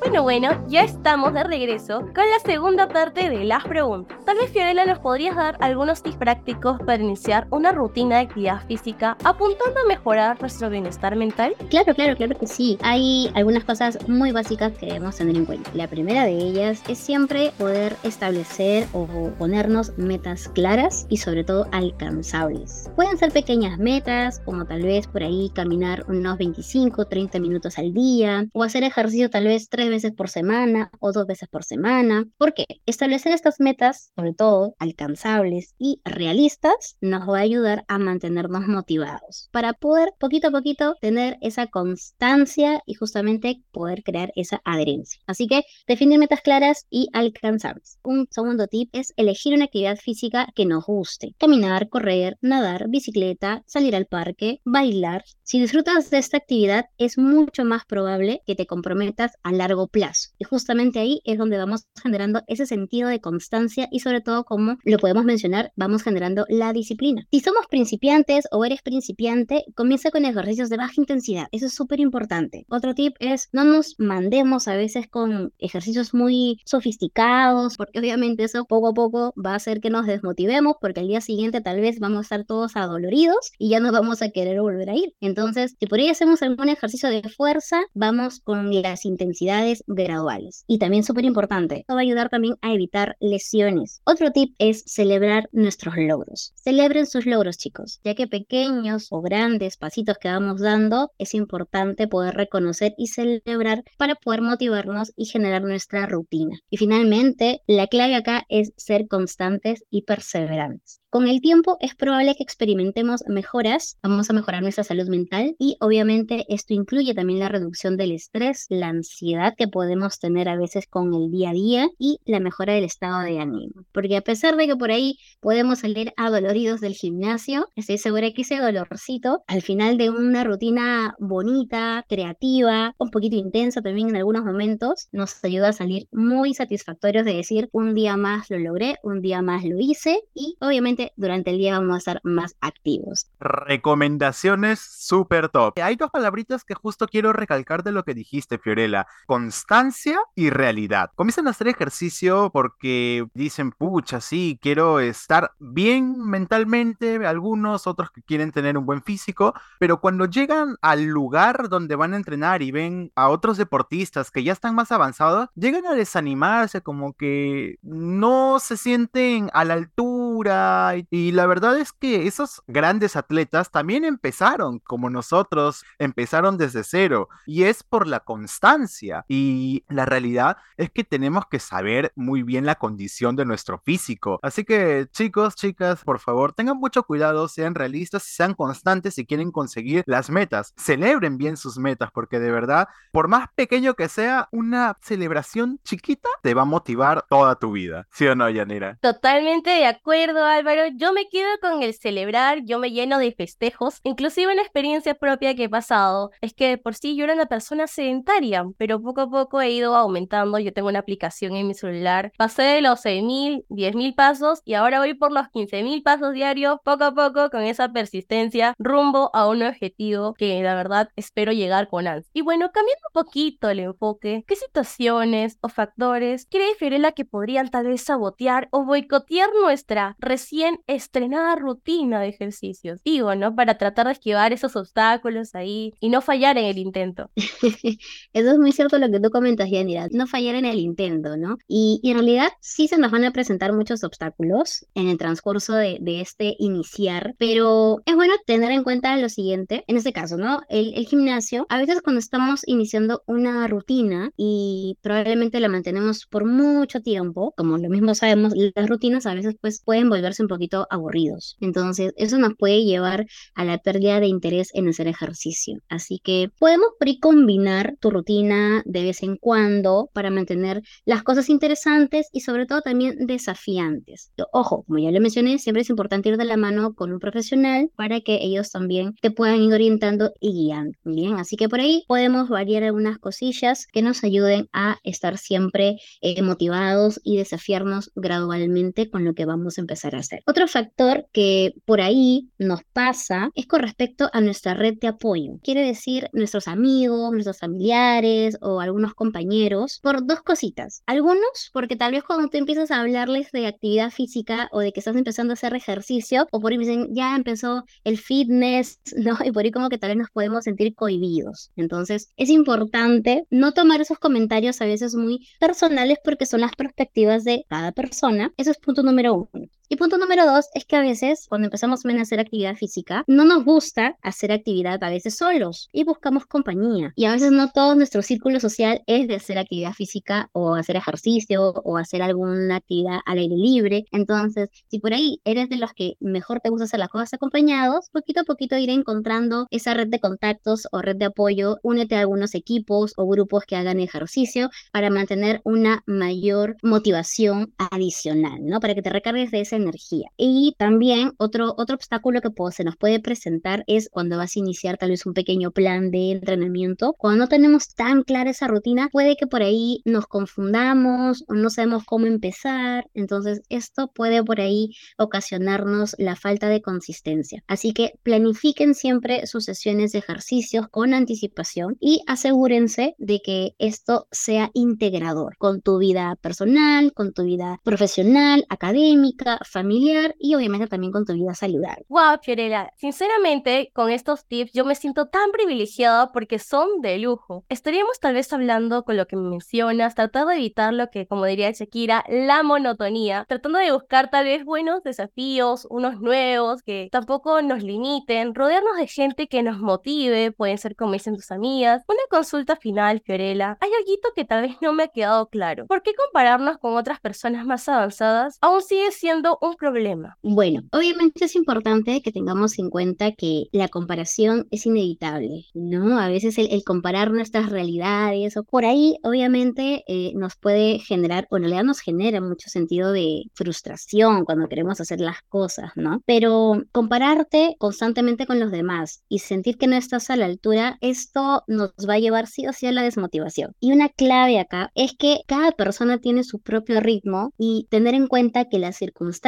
Bueno, 0.00 0.22
bueno, 0.22 0.64
ya 0.66 0.82
estamos 0.82 1.34
de 1.34 1.44
regreso 1.44 2.00
con 2.00 2.24
la 2.24 2.38
segunda 2.42 2.88
parte 2.88 3.28
de 3.28 3.44
las 3.44 3.62
preguntas. 3.64 4.16
Tal 4.24 4.38
vez 4.38 4.50
Fiorella 4.50 4.86
nos 4.86 4.98
podrías 4.98 5.36
dar 5.36 5.58
algunos 5.60 6.02
tips 6.02 6.16
prácticos 6.16 6.78
para 6.80 7.02
iniciar 7.02 7.46
una 7.50 7.70
rutina 7.70 8.16
de 8.16 8.22
actividad 8.22 8.66
física 8.66 9.18
apuntando 9.24 9.78
a 9.78 9.86
mejorar 9.86 10.40
nuestro 10.40 10.70
bienestar 10.70 11.16
mental. 11.16 11.54
Claro, 11.68 11.94
claro, 11.94 12.16
claro 12.16 12.34
que 12.38 12.46
sí. 12.46 12.78
Hay 12.80 13.30
algunas 13.34 13.64
cosas 13.64 13.98
muy 14.08 14.32
básicas 14.32 14.72
que 14.78 14.86
debemos 14.86 15.16
tener 15.16 15.36
en 15.36 15.44
cuenta. 15.44 15.70
La 15.74 15.86
primera 15.86 16.24
de 16.24 16.32
ellas 16.32 16.82
es 16.88 16.96
siempre 16.96 17.52
poder 17.58 17.94
establecer 18.02 18.86
o 18.94 19.06
ponernos 19.38 19.96
metas 19.98 20.48
claras 20.48 21.06
y 21.10 21.18
sobre 21.18 21.44
todo 21.44 21.66
alcanzables. 21.72 22.90
Pueden 22.96 23.18
ser 23.18 23.32
pequeñas 23.32 23.78
metas, 23.78 24.40
como 24.46 24.64
tal 24.64 24.82
vez 24.82 25.06
por 25.06 25.22
ahí 25.22 25.52
caminar 25.54 26.06
unos 26.08 26.38
25, 26.38 27.04
30 27.04 27.38
minutos 27.38 27.76
al 27.78 27.92
día 27.92 28.46
o 28.54 28.62
hacer 28.62 28.82
ejercicio 28.82 29.28
tal 29.28 29.44
vez 29.44 29.68
tres 29.68 29.89
veces 29.90 30.12
por 30.12 30.28
semana 30.28 30.90
o 31.00 31.12
dos 31.12 31.26
veces 31.26 31.48
por 31.48 31.64
semana. 31.64 32.26
¿Por 32.38 32.54
qué? 32.54 32.66
Establecer 32.86 33.32
estas 33.32 33.60
metas, 33.60 34.12
sobre 34.16 34.34
todo 34.34 34.74
alcanzables 34.78 35.74
y 35.78 36.00
realistas, 36.04 36.96
nos 37.00 37.28
va 37.28 37.38
a 37.38 37.42
ayudar 37.42 37.84
a 37.88 37.98
mantenernos 37.98 38.66
motivados 38.66 39.48
para 39.52 39.72
poder 39.72 40.12
poquito 40.18 40.48
a 40.48 40.50
poquito 40.50 40.96
tener 41.00 41.36
esa 41.40 41.66
constancia 41.66 42.82
y 42.86 42.94
justamente 42.94 43.62
poder 43.72 44.02
crear 44.02 44.32
esa 44.36 44.60
adherencia. 44.64 45.20
Así 45.26 45.46
que 45.46 45.62
definir 45.86 46.18
metas 46.18 46.40
claras 46.40 46.86
y 46.90 47.08
alcanzables. 47.12 47.98
Un 48.02 48.28
segundo 48.30 48.66
tip 48.66 48.90
es 48.92 49.12
elegir 49.16 49.54
una 49.54 49.64
actividad 49.64 49.96
física 49.96 50.48
que 50.54 50.66
nos 50.66 50.86
guste. 50.86 51.34
Caminar, 51.38 51.88
correr, 51.88 52.38
nadar, 52.40 52.88
bicicleta, 52.88 53.62
salir 53.66 53.96
al 53.96 54.06
parque, 54.06 54.60
bailar. 54.64 55.24
Si 55.42 55.60
disfrutas 55.60 56.10
de 56.10 56.18
esta 56.18 56.36
actividad, 56.36 56.86
es 56.98 57.18
mucho 57.18 57.64
más 57.64 57.84
probable 57.84 58.42
que 58.46 58.54
te 58.54 58.66
comprometas 58.66 59.32
a 59.42 59.52
largo 59.52 59.79
plazo. 59.88 60.30
Y 60.38 60.44
justamente 60.44 60.98
ahí 60.98 61.20
es 61.24 61.38
donde 61.38 61.58
vamos 61.58 61.86
generando 62.02 62.42
ese 62.46 62.66
sentido 62.66 63.08
de 63.08 63.20
constancia 63.20 63.88
y 63.90 64.00
sobre 64.00 64.20
todo, 64.20 64.44
como 64.44 64.78
lo 64.84 64.98
podemos 64.98 65.24
mencionar, 65.24 65.72
vamos 65.76 66.02
generando 66.02 66.44
la 66.48 66.72
disciplina. 66.72 67.26
Si 67.30 67.40
somos 67.40 67.66
principiantes 67.68 68.46
o 68.50 68.64
eres 68.64 68.82
principiante, 68.82 69.64
comienza 69.74 70.10
con 70.10 70.24
ejercicios 70.24 70.68
de 70.70 70.76
baja 70.76 70.92
intensidad. 70.96 71.48
Eso 71.52 71.66
es 71.66 71.74
súper 71.74 72.00
importante. 72.00 72.66
Otro 72.68 72.94
tip 72.94 73.14
es 73.20 73.48
no 73.52 73.64
nos 73.64 73.96
mandemos 73.98 74.68
a 74.68 74.76
veces 74.76 75.06
con 75.08 75.52
ejercicios 75.58 76.14
muy 76.14 76.60
sofisticados, 76.64 77.76
porque 77.76 77.98
obviamente 77.98 78.44
eso 78.44 78.64
poco 78.64 78.88
a 78.88 78.94
poco 78.94 79.32
va 79.34 79.52
a 79.52 79.56
hacer 79.56 79.80
que 79.80 79.90
nos 79.90 80.06
desmotivemos, 80.06 80.76
porque 80.80 81.00
al 81.00 81.08
día 81.08 81.20
siguiente 81.20 81.60
tal 81.60 81.80
vez 81.80 81.98
vamos 81.98 82.18
a 82.18 82.22
estar 82.22 82.44
todos 82.44 82.76
adoloridos 82.76 83.52
y 83.58 83.70
ya 83.70 83.80
no 83.80 83.92
vamos 83.92 84.22
a 84.22 84.30
querer 84.30 84.60
volver 84.60 84.90
a 84.90 84.96
ir. 84.96 85.14
Entonces, 85.20 85.76
si 85.78 85.86
por 85.86 85.98
ahí 85.98 86.08
hacemos 86.08 86.42
algún 86.42 86.68
ejercicio 86.68 87.08
de 87.08 87.22
fuerza, 87.28 87.80
vamos 87.94 88.40
con 88.40 88.70
las 88.82 89.04
intensidades 89.04 89.69
graduales. 89.86 90.64
Y 90.66 90.78
también 90.78 91.04
súper 91.04 91.24
importante, 91.24 91.80
esto 91.80 91.94
va 91.94 92.00
a 92.00 92.02
ayudar 92.02 92.28
también 92.28 92.56
a 92.62 92.72
evitar 92.72 93.16
lesiones. 93.20 94.02
Otro 94.04 94.30
tip 94.30 94.54
es 94.58 94.82
celebrar 94.86 95.48
nuestros 95.52 95.94
logros. 95.96 96.52
Celebren 96.56 97.06
sus 97.06 97.26
logros, 97.26 97.58
chicos, 97.58 98.00
ya 98.04 98.14
que 98.14 98.26
pequeños 98.26 99.08
o 99.10 99.20
grandes 99.20 99.76
pasitos 99.76 100.18
que 100.18 100.28
vamos 100.28 100.60
dando, 100.60 101.12
es 101.18 101.34
importante 101.34 102.08
poder 102.08 102.34
reconocer 102.34 102.94
y 102.96 103.08
celebrar 103.08 103.84
para 103.96 104.14
poder 104.14 104.42
motivarnos 104.42 105.12
y 105.16 105.26
generar 105.26 105.62
nuestra 105.62 106.06
rutina. 106.06 106.58
Y 106.70 106.76
finalmente, 106.76 107.62
la 107.66 107.86
clave 107.86 108.16
acá 108.16 108.44
es 108.48 108.72
ser 108.76 109.08
constantes 109.08 109.84
y 109.90 110.02
perseverantes. 110.02 110.99
Con 111.10 111.26
el 111.26 111.40
tiempo 111.40 111.76
es 111.80 111.96
probable 111.96 112.36
que 112.36 112.44
experimentemos 112.44 113.24
mejoras, 113.26 113.98
vamos 114.00 114.30
a 114.30 114.32
mejorar 114.32 114.62
nuestra 114.62 114.84
salud 114.84 115.08
mental 115.08 115.56
y 115.58 115.76
obviamente 115.80 116.46
esto 116.48 116.72
incluye 116.72 117.14
también 117.14 117.40
la 117.40 117.48
reducción 117.48 117.96
del 117.96 118.12
estrés, 118.12 118.66
la 118.68 118.90
ansiedad 118.90 119.54
que 119.58 119.66
podemos 119.66 120.20
tener 120.20 120.48
a 120.48 120.56
veces 120.56 120.86
con 120.86 121.12
el 121.12 121.32
día 121.32 121.50
a 121.50 121.52
día 121.52 121.88
y 121.98 122.20
la 122.26 122.38
mejora 122.38 122.74
del 122.74 122.84
estado 122.84 123.22
de 123.22 123.40
ánimo. 123.40 123.82
Porque 123.90 124.16
a 124.16 124.20
pesar 124.20 124.54
de 124.54 124.68
que 124.68 124.76
por 124.76 124.92
ahí 124.92 125.18
podemos 125.40 125.80
salir 125.80 126.12
adoloridos 126.16 126.80
del 126.80 126.94
gimnasio, 126.94 127.66
estoy 127.74 127.98
segura 127.98 128.30
que 128.30 128.42
ese 128.42 128.58
dolorcito 128.58 129.42
al 129.48 129.62
final 129.62 129.98
de 129.98 130.10
una 130.10 130.44
rutina 130.44 131.16
bonita, 131.18 132.04
creativa, 132.08 132.94
un 132.98 133.10
poquito 133.10 133.34
intensa 133.34 133.82
también 133.82 134.10
en 134.10 134.16
algunos 134.16 134.44
momentos, 134.44 135.08
nos 135.10 135.42
ayuda 135.42 135.70
a 135.70 135.72
salir 135.72 136.06
muy 136.12 136.54
satisfactorios 136.54 137.24
de 137.24 137.34
decir 137.34 137.68
un 137.72 137.96
día 137.96 138.16
más 138.16 138.48
lo 138.48 138.60
logré, 138.60 138.94
un 139.02 139.22
día 139.22 139.42
más 139.42 139.64
lo 139.64 139.76
hice 139.80 140.20
y 140.34 140.56
obviamente 140.60 140.99
durante 141.16 141.50
el 141.50 141.58
día 141.58 141.78
vamos 141.78 141.94
a 141.94 141.98
estar 141.98 142.20
más 142.24 142.56
activos. 142.60 143.30
Recomendaciones 143.40 144.80
súper 144.80 145.48
top. 145.48 145.78
Hay 145.82 145.96
dos 145.96 146.10
palabritas 146.10 146.64
que 146.64 146.74
justo 146.74 147.06
quiero 147.06 147.32
recalcar 147.32 147.82
de 147.82 147.92
lo 147.92 148.04
que 148.04 148.14
dijiste, 148.14 148.58
Fiorella. 148.58 149.06
Constancia 149.26 150.18
y 150.34 150.50
realidad. 150.50 151.10
Comienzan 151.14 151.46
a 151.46 151.50
hacer 151.50 151.68
ejercicio 151.68 152.50
porque 152.52 153.26
dicen, 153.34 153.72
pucha, 153.72 154.20
sí, 154.20 154.58
quiero 154.60 155.00
estar 155.00 155.52
bien 155.58 156.18
mentalmente, 156.18 157.26
algunos, 157.26 157.86
otros 157.86 158.10
que 158.10 158.22
quieren 158.22 158.52
tener 158.52 158.76
un 158.76 158.86
buen 158.86 159.02
físico, 159.02 159.54
pero 159.78 160.00
cuando 160.00 160.26
llegan 160.26 160.76
al 160.82 161.04
lugar 161.04 161.68
donde 161.68 161.96
van 161.96 162.14
a 162.14 162.16
entrenar 162.16 162.62
y 162.62 162.70
ven 162.70 163.12
a 163.14 163.28
otros 163.28 163.56
deportistas 163.56 164.30
que 164.30 164.42
ya 164.42 164.52
están 164.52 164.74
más 164.74 164.92
avanzados, 164.92 165.48
llegan 165.54 165.86
a 165.86 165.94
desanimarse, 165.94 166.80
como 166.82 167.12
que 167.14 167.78
no 167.82 168.58
se 168.60 168.76
sienten 168.76 169.50
a 169.52 169.64
la 169.64 169.74
altura 169.74 170.89
y, 170.96 171.32
la 171.32 171.46
verdad 171.46 171.78
es 171.78 171.92
que 171.92 172.26
esos 172.26 172.62
grandes 172.66 173.16
atletas 173.16 173.70
también 173.70 174.04
empezaron 174.04 174.78
como 174.80 175.10
nosotros, 175.10 175.84
empezaron 175.98 176.58
desde 176.58 176.84
cero 176.84 177.28
y 177.46 177.64
es 177.64 177.82
por 177.82 178.06
la 178.06 178.20
constancia 178.20 179.24
y 179.28 179.84
la 179.88 180.06
realidad 180.06 180.56
es 180.76 180.90
que 180.90 181.04
tenemos 181.04 181.46
que 181.46 181.58
saber 181.58 182.12
muy 182.16 182.42
bien 182.42 182.66
la 182.66 182.76
condición 182.76 183.36
de 183.36 183.44
nuestro 183.44 183.78
físico. 183.78 184.38
Así 184.42 184.64
que 184.64 185.08
chicos, 185.12 185.54
chicas, 185.54 186.02
por 186.04 186.18
favor, 186.18 186.52
tengan 186.52 186.78
mucho 186.78 187.02
cuidado, 187.02 187.48
sean 187.48 187.74
realistas 187.74 188.26
y 188.28 188.32
sean 188.32 188.54
constantes 188.54 189.14
si 189.14 189.26
quieren 189.26 189.50
conseguir 189.50 190.04
las 190.06 190.30
metas. 190.30 190.74
Celebren 190.76 191.38
bien 191.38 191.56
sus 191.56 191.78
metas 191.78 192.10
porque 192.12 192.38
de 192.38 192.50
verdad, 192.50 192.88
por 193.12 193.28
más 193.28 193.48
pequeño 193.54 193.94
que 193.94 194.08
sea, 194.08 194.48
una 194.50 194.96
celebración 195.02 195.80
chiquita 195.84 196.28
te 196.42 196.54
va 196.54 196.62
a 196.62 196.66
motivar 196.66 197.24
toda 197.28 197.56
tu 197.56 197.72
vida. 197.72 198.06
¿Sí 198.12 198.26
o 198.26 198.34
no, 198.34 198.48
Yanira? 198.48 198.98
Totalmente 199.00 199.70
de 199.70 199.86
acuerdo, 199.86 200.44
Álvaro 200.44 200.79
yo 200.88 201.12
me 201.12 201.28
quedo 201.28 201.48
con 201.60 201.82
el 201.82 201.94
celebrar, 201.94 202.64
yo 202.64 202.78
me 202.78 202.90
lleno 202.90 203.18
de 203.18 203.32
festejos. 203.32 204.00
Inclusive 204.04 204.52
una 204.52 204.62
experiencia 204.62 205.14
propia 205.14 205.54
que 205.54 205.64
he 205.64 205.68
pasado 205.68 206.30
es 206.40 206.54
que 206.54 206.78
por 206.78 206.94
sí 206.94 207.16
yo 207.16 207.24
era 207.24 207.34
una 207.34 207.46
persona 207.46 207.86
sedentaria, 207.86 208.64
pero 208.78 209.00
poco 209.00 209.22
a 209.22 209.30
poco 209.30 209.60
he 209.60 209.70
ido 209.70 209.94
aumentando. 209.96 210.58
Yo 210.58 210.72
tengo 210.72 210.88
una 210.88 211.00
aplicación 211.00 211.56
en 211.56 211.68
mi 211.68 211.74
celular. 211.74 212.32
Pasé 212.36 212.62
de 212.62 212.80
los 212.82 213.04
6.000, 213.04 213.64
10.000 213.68 214.14
pasos 214.14 214.62
y 214.64 214.74
ahora 214.74 214.98
voy 214.98 215.14
por 215.14 215.32
los 215.32 215.46
15.000 215.46 216.02
pasos 216.02 216.32
diarios, 216.32 216.78
poco 216.84 217.04
a 217.04 217.14
poco, 217.14 217.50
con 217.50 217.62
esa 217.62 217.92
persistencia, 217.92 218.74
rumbo 218.78 219.30
a 219.34 219.48
un 219.48 219.62
objetivo 219.62 220.34
que 220.34 220.62
la 220.62 220.74
verdad 220.74 221.10
espero 221.16 221.52
llegar 221.52 221.88
con 221.88 222.06
ansia. 222.06 222.30
Y 222.32 222.42
bueno, 222.42 222.70
cambiando 222.72 223.02
un 223.12 223.24
poquito 223.24 223.70
el 223.70 223.80
enfoque, 223.80 224.44
¿qué 224.46 224.56
situaciones 224.56 225.58
o 225.60 225.68
factores 225.68 226.46
cree 226.50 226.74
Fiorella 226.74 227.12
que 227.12 227.24
podrían 227.24 227.70
tal 227.70 227.86
vez 227.86 228.02
sabotear 228.02 228.68
o 228.70 228.84
boicotear 228.84 229.50
nuestra 229.60 230.16
recién 230.18 230.69
estrenada 230.86 231.56
rutina 231.56 232.20
de 232.20 232.28
ejercicios. 232.28 233.00
Digo, 233.04 233.34
¿no? 233.34 233.54
Para 233.54 233.78
tratar 233.78 234.06
de 234.06 234.12
esquivar 234.12 234.52
esos 234.52 234.76
obstáculos 234.76 235.54
ahí 235.54 235.92
y 236.00 236.08
no 236.08 236.20
fallar 236.20 236.58
en 236.58 236.66
el 236.66 236.78
intento. 236.78 237.30
Eso 238.32 238.50
es 238.52 238.58
muy 238.58 238.72
cierto 238.72 238.98
lo 238.98 239.10
que 239.10 239.20
tú 239.20 239.30
comentas, 239.30 239.70
Yanira. 239.70 240.08
No 240.10 240.26
fallar 240.26 240.54
en 240.54 240.64
el 240.64 240.78
intento, 240.78 241.36
¿no? 241.36 241.56
Y, 241.68 242.00
en 242.02 242.14
realidad 242.14 242.48
sí 242.60 242.88
se 242.88 242.98
nos 242.98 243.10
van 243.12 243.24
a 243.24 243.30
presentar 243.30 243.72
muchos 243.72 244.02
obstáculos 244.04 244.86
en 244.94 245.08
el 245.08 245.18
transcurso 245.18 245.74
de, 245.74 245.98
este 246.20 246.56
iniciar, 246.58 247.34
pero 247.38 248.02
es 248.04 248.16
bueno 248.16 248.34
tener 248.44 248.72
en 248.72 248.82
cuenta 248.82 249.16
lo 249.16 249.28
siguiente. 249.28 249.84
En 249.86 249.96
este 249.96 250.12
caso, 250.12 250.36
¿no? 250.36 250.60
El, 250.68 250.92
el 250.94 251.06
gimnasio, 251.06 251.66
a 251.68 251.78
veces 251.78 252.02
cuando 252.02 252.18
estamos 252.18 252.62
iniciando 252.66 253.22
una 253.26 253.66
rutina 253.68 254.32
y 254.36 254.98
probablemente 255.02 255.60
la 255.60 255.68
mantenemos 255.68 256.26
por 256.26 256.44
mucho 256.44 257.00
tiempo, 257.00 257.54
como 257.56 257.78
lo 257.78 257.88
mismo 257.88 258.14
sabemos, 258.14 258.52
las 258.74 258.88
rutinas 258.88 259.26
a 259.26 259.34
veces 259.34 259.56
pues 259.60 259.80
pueden 259.82 260.10
volverse 260.10 260.42
un 260.42 260.48
poquito 260.60 260.86
aburridos. 260.90 261.56
Entonces, 261.60 262.12
eso 262.16 262.36
nos 262.36 262.54
puede 262.54 262.84
llevar 262.84 263.26
a 263.54 263.64
la 263.64 263.78
pérdida 263.78 264.20
de 264.20 264.26
interés 264.26 264.70
en 264.74 264.88
hacer 264.88 265.08
ejercicio. 265.08 265.78
Así 265.88 266.20
que 266.22 266.50
podemos 266.58 266.88
por 266.98 267.08
combinar 267.18 267.96
tu 267.98 268.10
rutina 268.10 268.82
de 268.84 269.02
vez 269.04 269.22
en 269.22 269.36
cuando 269.36 270.10
para 270.12 270.30
mantener 270.30 270.82
las 271.06 271.22
cosas 271.22 271.48
interesantes 271.48 272.28
y 272.32 272.40
sobre 272.40 272.66
todo 272.66 272.82
también 272.82 273.26
desafiantes. 273.26 274.32
Ojo, 274.52 274.84
como 274.84 274.98
ya 274.98 275.10
lo 275.10 275.20
mencioné, 275.20 275.58
siempre 275.58 275.80
es 275.82 275.90
importante 275.90 276.28
ir 276.28 276.36
de 276.36 276.44
la 276.44 276.58
mano 276.58 276.92
con 276.94 277.12
un 277.12 277.18
profesional 277.18 277.90
para 277.96 278.20
que 278.20 278.38
ellos 278.42 278.70
también 278.70 279.14
te 279.22 279.30
puedan 279.30 279.62
ir 279.62 279.72
orientando 279.72 280.32
y 280.40 280.52
guiando. 280.52 280.92
Bien, 281.04 281.36
así 281.36 281.56
que 281.56 281.68
por 281.68 281.80
ahí 281.80 282.04
podemos 282.06 282.50
variar 282.50 282.84
algunas 282.84 283.18
cosillas 283.18 283.86
que 283.86 284.02
nos 284.02 284.22
ayuden 284.24 284.68
a 284.72 284.98
estar 285.04 285.38
siempre 285.38 285.96
eh, 286.20 286.42
motivados 286.42 287.18
y 287.24 287.38
desafiarnos 287.38 288.10
gradualmente 288.14 289.08
con 289.10 289.24
lo 289.24 289.34
que 289.34 289.46
vamos 289.46 289.78
a 289.78 289.80
empezar 289.80 290.14
a 290.14 290.18
hacer. 290.18 290.42
Otro 290.50 290.66
factor 290.66 291.28
que 291.32 291.74
por 291.84 292.00
ahí 292.00 292.50
nos 292.58 292.80
pasa 292.92 293.52
es 293.54 293.68
con 293.68 293.82
respecto 293.82 294.28
a 294.32 294.40
nuestra 294.40 294.74
red 294.74 294.98
de 294.98 295.06
apoyo. 295.06 295.60
Quiere 295.62 295.86
decir 295.86 296.28
nuestros 296.32 296.66
amigos, 296.66 297.30
nuestros 297.30 297.60
familiares 297.60 298.58
o 298.60 298.80
algunos 298.80 299.14
compañeros 299.14 300.00
por 300.02 300.26
dos 300.26 300.42
cositas. 300.42 301.04
Algunos 301.06 301.70
porque 301.72 301.94
tal 301.94 302.10
vez 302.10 302.24
cuando 302.24 302.48
tú 302.48 302.58
empiezas 302.58 302.90
a 302.90 302.98
hablarles 303.00 303.52
de 303.52 303.68
actividad 303.68 304.10
física 304.10 304.68
o 304.72 304.80
de 304.80 304.92
que 304.92 304.98
estás 304.98 305.14
empezando 305.14 305.52
a 305.52 305.54
hacer 305.54 305.72
ejercicio 305.72 306.48
o 306.50 306.58
por 306.58 306.72
ahí 306.72 306.78
dicen 306.78 307.14
ya 307.14 307.36
empezó 307.36 307.84
el 308.02 308.18
fitness, 308.18 308.98
¿no? 309.16 309.38
Y 309.44 309.52
por 309.52 309.62
ahí 309.62 309.70
como 309.70 309.88
que 309.88 309.98
tal 309.98 310.10
vez 310.10 310.18
nos 310.18 310.30
podemos 310.30 310.64
sentir 310.64 310.96
cohibidos. 310.96 311.70
Entonces 311.76 312.32
es 312.36 312.50
importante 312.50 313.46
no 313.50 313.70
tomar 313.70 314.00
esos 314.00 314.18
comentarios 314.18 314.80
a 314.80 314.86
veces 314.86 315.14
muy 315.14 315.46
personales 315.60 316.18
porque 316.24 316.44
son 316.44 316.62
las 316.62 316.74
perspectivas 316.74 317.44
de 317.44 317.64
cada 317.68 317.92
persona. 317.92 318.52
Eso 318.56 318.72
es 318.72 318.78
punto 318.78 319.04
número 319.04 319.48
uno. 319.52 319.68
Y 319.92 319.96
punto 319.96 320.18
número 320.18 320.46
dos 320.46 320.66
es 320.72 320.84
que 320.84 320.94
a 320.94 321.00
veces 321.00 321.46
cuando 321.48 321.66
empezamos 321.66 322.06
a 322.06 322.20
hacer 322.20 322.38
actividad 322.38 322.76
física, 322.76 323.24
no 323.26 323.44
nos 323.44 323.64
gusta 323.64 324.16
hacer 324.22 324.52
actividad 324.52 325.02
a 325.02 325.10
veces 325.10 325.36
solos 325.36 325.88
y 325.92 326.04
buscamos 326.04 326.46
compañía. 326.46 327.12
Y 327.16 327.24
a 327.24 327.32
veces 327.32 327.50
no 327.50 327.72
todo 327.72 327.96
nuestro 327.96 328.22
círculo 328.22 328.60
social 328.60 329.02
es 329.08 329.26
de 329.26 329.34
hacer 329.34 329.58
actividad 329.58 329.92
física 329.92 330.48
o 330.52 330.76
hacer 330.76 330.94
ejercicio 330.94 331.72
o 331.72 331.98
hacer 331.98 332.22
alguna 332.22 332.76
actividad 332.76 333.18
al 333.26 333.38
aire 333.38 333.56
libre. 333.56 334.04
Entonces, 334.12 334.68
si 334.86 335.00
por 335.00 335.12
ahí 335.12 335.40
eres 335.42 335.68
de 335.68 335.78
los 335.78 335.92
que 335.92 336.14
mejor 336.20 336.60
te 336.60 336.70
gusta 336.70 336.84
hacer 336.84 337.00
las 337.00 337.08
cosas 337.08 337.34
acompañados, 337.34 338.10
poquito 338.12 338.42
a 338.42 338.44
poquito 338.44 338.78
iré 338.78 338.92
encontrando 338.92 339.66
esa 339.72 339.94
red 339.94 340.06
de 340.06 340.20
contactos 340.20 340.86
o 340.92 341.02
red 341.02 341.16
de 341.16 341.24
apoyo. 341.24 341.78
Únete 341.82 342.14
a 342.14 342.20
algunos 342.20 342.54
equipos 342.54 343.12
o 343.16 343.26
grupos 343.26 343.64
que 343.64 343.74
hagan 343.74 343.98
ejercicio 343.98 344.70
para 344.92 345.10
mantener 345.10 345.60
una 345.64 346.04
mayor 346.06 346.76
motivación 346.80 347.74
adicional, 347.76 348.64
¿no? 348.64 348.78
Para 348.78 348.94
que 348.94 349.02
te 349.02 349.10
recargues 349.10 349.50
de 349.50 349.62
ese 349.62 349.79
energía. 349.80 350.28
Y 350.36 350.74
también 350.78 351.32
otro, 351.38 351.74
otro 351.76 351.96
obstáculo 351.96 352.40
que 352.40 352.50
se 352.72 352.84
nos 352.84 352.96
puede 352.96 353.20
presentar 353.20 353.84
es 353.86 354.08
cuando 354.10 354.36
vas 354.36 354.56
a 354.56 354.58
iniciar 354.58 354.98
tal 354.98 355.10
vez 355.10 355.26
un 355.26 355.34
pequeño 355.34 355.70
plan 355.70 356.10
de 356.10 356.32
entrenamiento. 356.32 357.14
Cuando 357.14 357.40
no 357.40 357.48
tenemos 357.48 357.94
tan 357.94 358.22
clara 358.22 358.50
esa 358.50 358.68
rutina, 358.68 359.08
puede 359.10 359.36
que 359.36 359.46
por 359.46 359.62
ahí 359.62 360.02
nos 360.04 360.26
confundamos 360.26 361.44
o 361.48 361.54
no 361.54 361.70
sabemos 361.70 362.04
cómo 362.04 362.26
empezar. 362.26 363.08
Entonces, 363.14 363.62
esto 363.68 364.10
puede 364.14 364.44
por 364.44 364.60
ahí 364.60 364.90
ocasionarnos 365.16 366.14
la 366.18 366.36
falta 366.36 366.68
de 366.68 366.82
consistencia. 366.82 367.62
Así 367.66 367.92
que 367.92 368.12
planifiquen 368.22 368.94
siempre 368.94 369.46
sus 369.46 369.64
sesiones 369.64 370.12
de 370.12 370.18
ejercicios 370.18 370.86
con 370.88 371.14
anticipación 371.14 371.96
y 372.00 372.20
asegúrense 372.26 373.14
de 373.18 373.40
que 373.42 373.74
esto 373.78 374.26
sea 374.30 374.70
integrador 374.74 375.56
con 375.56 375.80
tu 375.80 375.98
vida 375.98 376.36
personal, 376.42 377.12
con 377.14 377.32
tu 377.32 377.44
vida 377.44 377.80
profesional, 377.84 378.66
académica, 378.68 379.58
familiar 379.70 380.34
y 380.38 380.54
obviamente 380.54 380.86
también 380.86 381.12
con 381.12 381.24
tu 381.24 381.32
vida 381.32 381.54
saludable. 381.54 382.04
Wow, 382.08 382.38
Fiorella, 382.42 382.92
sinceramente 382.96 383.90
con 383.94 384.10
estos 384.10 384.44
tips 384.46 384.72
yo 384.72 384.84
me 384.84 384.94
siento 384.94 385.28
tan 385.28 385.50
privilegiada 385.52 386.32
porque 386.32 386.58
son 386.58 387.00
de 387.00 387.18
lujo. 387.18 387.64
Estaríamos 387.68 388.20
tal 388.20 388.34
vez 388.34 388.52
hablando 388.52 389.04
con 389.04 389.16
lo 389.16 389.26
que 389.26 389.36
mencionas, 389.36 390.14
tratando 390.14 390.50
de 390.50 390.56
evitar 390.56 390.92
lo 390.92 391.10
que, 391.10 391.26
como 391.26 391.44
diría 391.44 391.70
Shakira, 391.70 392.24
la 392.28 392.62
monotonía, 392.62 393.44
tratando 393.48 393.78
de 393.78 393.92
buscar 393.92 394.30
tal 394.30 394.44
vez 394.44 394.64
buenos 394.64 395.02
desafíos, 395.02 395.86
unos 395.90 396.20
nuevos 396.20 396.82
que 396.82 397.08
tampoco 397.10 397.62
nos 397.62 397.82
limiten, 397.82 398.54
rodearnos 398.54 398.96
de 398.96 399.06
gente 399.06 399.48
que 399.48 399.62
nos 399.62 399.78
motive, 399.78 400.52
pueden 400.52 400.78
ser 400.78 400.96
como 400.96 401.12
dicen 401.12 401.36
tus 401.36 401.50
amigas. 401.50 402.02
Una 402.08 402.20
consulta 402.30 402.76
final, 402.76 403.22
Fiorella. 403.24 403.78
Hay 403.80 403.90
algo 403.90 404.10
que 404.34 404.44
tal 404.44 404.62
vez 404.62 404.76
no 404.80 404.92
me 404.92 405.04
ha 405.04 405.08
quedado 405.08 405.48
claro. 405.48 405.86
¿Por 405.86 406.02
qué 406.02 406.14
compararnos 406.14 406.78
con 406.78 406.96
otras 406.96 407.20
personas 407.20 407.64
más 407.64 407.88
avanzadas 407.88 408.58
aún 408.60 408.82
sigue 408.82 409.10
siendo 409.12 409.58
un 409.60 409.76
problema? 409.76 410.38
Bueno, 410.42 410.82
obviamente 410.92 411.44
es 411.44 411.54
importante 411.54 412.22
que 412.22 412.32
tengamos 412.32 412.78
en 412.78 412.90
cuenta 412.90 413.32
que 413.32 413.64
la 413.72 413.88
comparación 413.88 414.66
es 414.70 414.86
inevitable, 414.86 415.66
¿no? 415.74 416.18
A 416.18 416.28
veces 416.28 416.56
el, 416.58 416.82
comparar 416.84 417.30
nuestras 417.30 417.70
realidades 417.70 418.56
o 418.56 418.64
por 418.64 418.84
ahí, 418.84 419.16
obviamente, 419.22 420.02
eh, 420.06 420.32
nos 420.34 420.56
puede 420.56 420.98
generar, 420.98 421.46
o 421.50 421.56
en 421.56 421.64
realidad 421.64 421.84
nos 421.84 422.00
genera 422.00 422.40
mucho 422.40 422.70
sentido 422.70 423.12
de 423.12 423.44
frustración 423.54 424.44
cuando 424.44 424.68
queremos 424.68 425.00
hacer 425.00 425.20
las 425.20 425.42
cosas, 425.48 425.90
¿no? 425.94 426.22
Pero 426.26 426.82
compararte 426.92 427.76
constantemente 427.78 428.46
con 428.46 428.60
los 428.60 428.70
demás 428.70 429.22
y 429.28 429.40
sentir 429.40 429.76
que 429.76 429.86
no 429.86 429.96
estás 429.96 430.30
a 430.30 430.36
la 430.36 430.46
altura, 430.46 430.98
esto 431.00 431.64
nos 431.66 431.92
va 432.08 432.14
a 432.14 432.18
llevar 432.18 432.46
sí 432.46 432.66
o 432.66 432.72
sí 432.72 432.86
a 432.86 432.92
la 432.92 433.02
desmotivación. 433.02 433.74
Y 433.80 433.92
una 433.92 434.08
clave 434.08 434.58
acá 434.58 434.90
es 434.94 435.14
que 435.16 435.40
cada 435.46 435.72
persona 435.72 436.18
tiene 436.18 436.44
su 436.44 436.60
propio 436.60 437.00
ritmo 437.00 437.52
y 437.58 437.86
tener 437.90 438.14
en 438.14 438.26
cuenta 438.26 438.66
que 438.66 438.78
las 438.78 438.96
circunstancias 438.96 439.39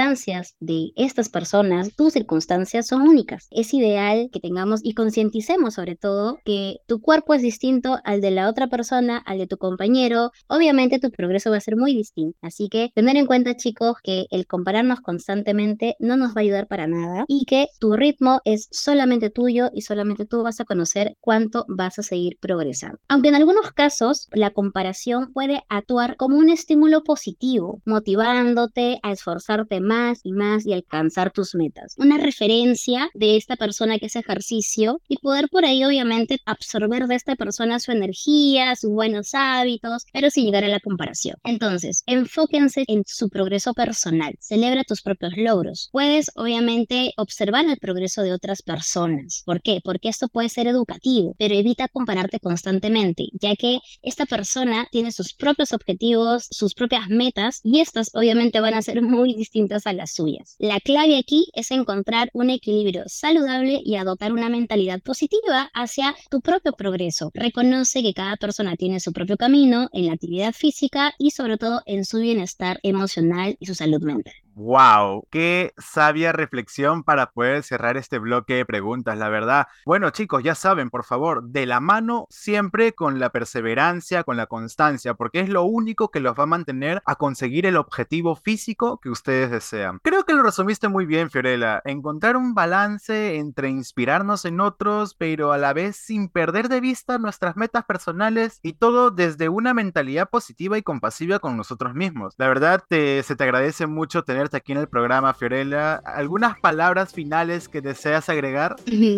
de 0.61 0.93
estas 0.97 1.29
personas, 1.29 1.95
tus 1.95 2.15
circunstancias 2.15 2.87
son 2.87 3.03
únicas. 3.03 3.47
Es 3.51 3.75
ideal 3.75 4.31
que 4.33 4.41
tengamos 4.41 4.81
y 4.83 4.95
concienticemos 4.95 5.75
sobre 5.75 5.97
todo 5.97 6.39
que 6.45 6.79
tu 6.87 7.01
cuerpo 7.01 7.35
es 7.35 7.43
distinto 7.43 7.99
al 8.05 8.21
de 8.21 8.31
la 8.31 8.49
otra 8.49 8.69
persona, 8.69 9.19
al 9.19 9.39
de 9.39 9.47
tu 9.47 9.59
compañero. 9.59 10.31
Obviamente 10.49 10.99
tu 10.99 11.11
progreso 11.11 11.51
va 11.51 11.59
a 11.59 11.61
ser 11.61 11.77
muy 11.77 11.95
distinto. 11.95 12.39
Así 12.41 12.69
que 12.71 12.91
tener 12.95 13.17
en 13.17 13.27
cuenta 13.27 13.57
chicos 13.57 13.97
que 14.03 14.27
el 14.31 14.47
compararnos 14.47 15.01
constantemente 15.01 15.95
no 15.99 16.17
nos 16.17 16.31
va 16.31 16.37
a 16.37 16.41
ayudar 16.41 16.69
para 16.69 16.87
nada 16.87 17.25
y 17.29 17.45
que 17.45 17.67
tu 17.79 17.95
ritmo 17.95 18.41
es 18.45 18.69
solamente 18.71 19.29
tuyo 19.29 19.71
y 19.75 19.83
solamente 19.83 20.25
tú 20.25 20.43
vas 20.43 20.61
a 20.61 20.65
conocer 20.65 21.17
cuánto 21.21 21.67
vas 21.69 21.99
a 21.99 22.03
seguir 22.03 22.39
progresando. 22.41 22.99
Aunque 23.09 23.29
en 23.29 23.35
algunos 23.35 23.73
casos 23.73 24.29
la 24.33 24.51
comparación 24.51 25.33
puede 25.35 25.63
actuar 25.69 26.17
como 26.17 26.39
un 26.39 26.49
estímulo 26.49 27.05
positivo, 27.05 27.83
motivándote 27.85 28.99
a 29.03 29.13
esforzarte 29.13 29.82
más 29.83 30.21
y 30.25 30.33
más 30.33 30.67
y 30.67 30.73
alcanzar 30.73 31.31
tus 31.33 31.55
metas. 31.55 31.95
Una 31.99 32.19
referencia 32.19 33.11
de 33.15 33.37
esta 33.37 33.57
persona 33.57 33.99
que 33.99 34.07
hace 34.07 34.21
ejercicio 34.21 35.01
y 35.09 35.19
poder 35.19 35.49
por 35.51 35.65
ahí 35.65 35.85
obviamente 35.85 36.39
absorber 36.47 37.07
de 37.07 37.17
esta 37.17 37.37
persona 37.37 37.79
su 37.79 37.93
energía, 37.93 38.75
sus 38.77 38.91
buenos 38.91 39.35
hábitos, 39.35 40.05
pero 40.13 40.31
sin 40.31 40.47
llegar 40.47 40.65
a 40.65 40.69
la 40.69 40.81
comparación. 40.81 41.37
Entonces, 41.45 42.03
enfóquense 42.07 42.85
en 42.87 43.03
su 43.07 43.29
progreso 43.29 43.75
personal, 43.75 44.35
celebra 44.41 44.85
tus 44.85 45.03
propios 45.03 45.33
logros. 45.37 45.89
Puedes 45.93 46.31
obviamente 46.37 47.13
observar 47.17 47.65
el 47.67 47.79
progreso 47.79 48.23
de 48.23 48.33
otras 48.33 48.63
personas. 48.63 49.43
¿Por 49.45 49.63
qué? 49.63 49.81
Porque 49.83 50.09
esto 50.09 50.29
puede 50.29 50.49
ser 50.49 50.67
educativo, 50.67 51.35
pero 51.39 51.55
evita 51.55 51.89
compararte 51.89 52.41
constantemente, 52.41 53.29
ya 53.41 53.57
que 53.57 53.81
esta 54.03 54.27
persona 54.27 54.87
tiene 54.91 55.13
sus 55.13 55.35
propios 55.35 55.73
objetivos, 55.73 56.47
sus 56.51 56.75
propias 56.75 57.09
metas 57.09 57.61
y 57.63 57.81
estas 57.81 58.11
obviamente 58.15 58.61
van 58.61 58.75
a 58.75 58.83
ser 58.83 59.03
muy 59.03 59.35
distintas 59.35 59.72
a 59.87 59.93
las 59.93 60.13
suyas. 60.13 60.57
La 60.59 60.81
clave 60.81 61.17
aquí 61.19 61.47
es 61.55 61.71
encontrar 61.71 62.31
un 62.33 62.51
equilibrio 62.51 63.05
saludable 63.07 63.81
y 63.85 63.97
adoptar 63.97 64.33
una 64.33 64.49
mentalidad 64.49 65.01
positiva 65.01 65.71
hacia 65.75 66.15
tu 66.31 66.41
propio 66.41 66.73
progreso. 66.73 67.31
Reconoce 67.35 68.03
que 68.03 68.15
cada 68.15 68.37
persona 68.37 68.77
tiene 68.77 69.01
su 69.01 69.13
propio 69.13 69.37
camino 69.37 69.89
en 69.93 70.07
la 70.07 70.13
actividad 70.13 70.53
física 70.53 71.15
y 71.19 71.31
sobre 71.31 71.57
todo 71.57 71.83
en 71.87 72.05
su 72.05 72.19
bienestar 72.19 72.79
emocional 72.83 73.57
y 73.59 73.67
su 73.67 73.75
salud 73.75 74.03
mental. 74.03 74.35
Wow, 74.55 75.27
qué 75.31 75.73
sabia 75.79 76.31
reflexión 76.31 77.05
para 77.05 77.31
poder 77.31 77.63
cerrar 77.63 77.97
este 77.97 78.19
bloque 78.19 78.57
de 78.57 78.67
preguntas, 78.67 79.17
la 79.17 79.31
verdad. 79.31 79.67
Bueno, 79.87 80.11
chicos, 80.11 80.43
ya 80.43 80.55
saben, 80.55 80.91
por 80.91 81.05
favor, 81.05 81.43
de 81.45 81.65
la 81.65 81.81
mano 81.81 82.27
siempre 82.29 82.93
con 82.93 83.19
la 83.19 83.31
perseverancia, 83.31 84.25
con 84.25 84.37
la 84.37 84.47
constancia, 84.47 85.15
porque 85.15 85.41
es 85.41 85.49
lo 85.49 85.63
único 85.63 86.11
que 86.11 86.21
los 86.21 86.39
va 86.39 86.43
a 86.43 86.47
mantener 86.47 87.03
a 87.07 87.15
conseguir 87.15 87.65
el 87.65 87.79
objetivo 87.79 88.37
físico 88.37 89.01
que 89.01 89.09
ustedes 89.09 89.51
desean. 89.51 90.01
Creo 90.03 90.25
que 90.25 90.35
lo 90.35 90.43
resumiste 90.43 90.89
muy 90.89 91.07
bien, 91.07 91.31
Fiorella. 91.31 91.81
Encontrar 91.87 92.37
un 92.37 92.53
balance 92.53 93.37
entre 93.37 93.71
inspirarnos 93.71 94.45
en 94.45 94.61
otros, 94.61 95.15
pero 95.15 95.53
a 95.53 95.59
la 95.59 95.73
vez 95.73 95.97
sin 95.97 96.29
perder 96.29 96.69
de 96.69 96.83
vista 96.83 97.17
nuestras 97.17 97.57
metas 97.57 97.87
personales 97.87 98.61
y 98.63 98.75
todo 98.75 99.11
desde 99.11 99.49
una 99.49 99.73
mentalidad 99.73 100.29
positiva 100.29 100.77
y 100.77 100.83
compasiva 100.83 101.39
con 101.39 101.57
nosotros 101.57 101.95
mismos. 101.95 102.35
La 102.37 102.49
verdad, 102.49 102.85
se 102.91 103.23
te 103.35 103.45
agradece 103.45 103.87
mucho 103.87 104.25
tener 104.25 104.42
tenerte 104.43 104.57
aquí 104.57 104.73
en 104.73 104.79
el 104.79 104.89
programa, 104.89 105.35
Fiorella. 105.35 105.95
¿Algunas 105.95 106.59
palabras 106.59 107.13
finales 107.13 107.69
que 107.69 107.81
deseas 107.81 108.29
agregar? 108.29 108.77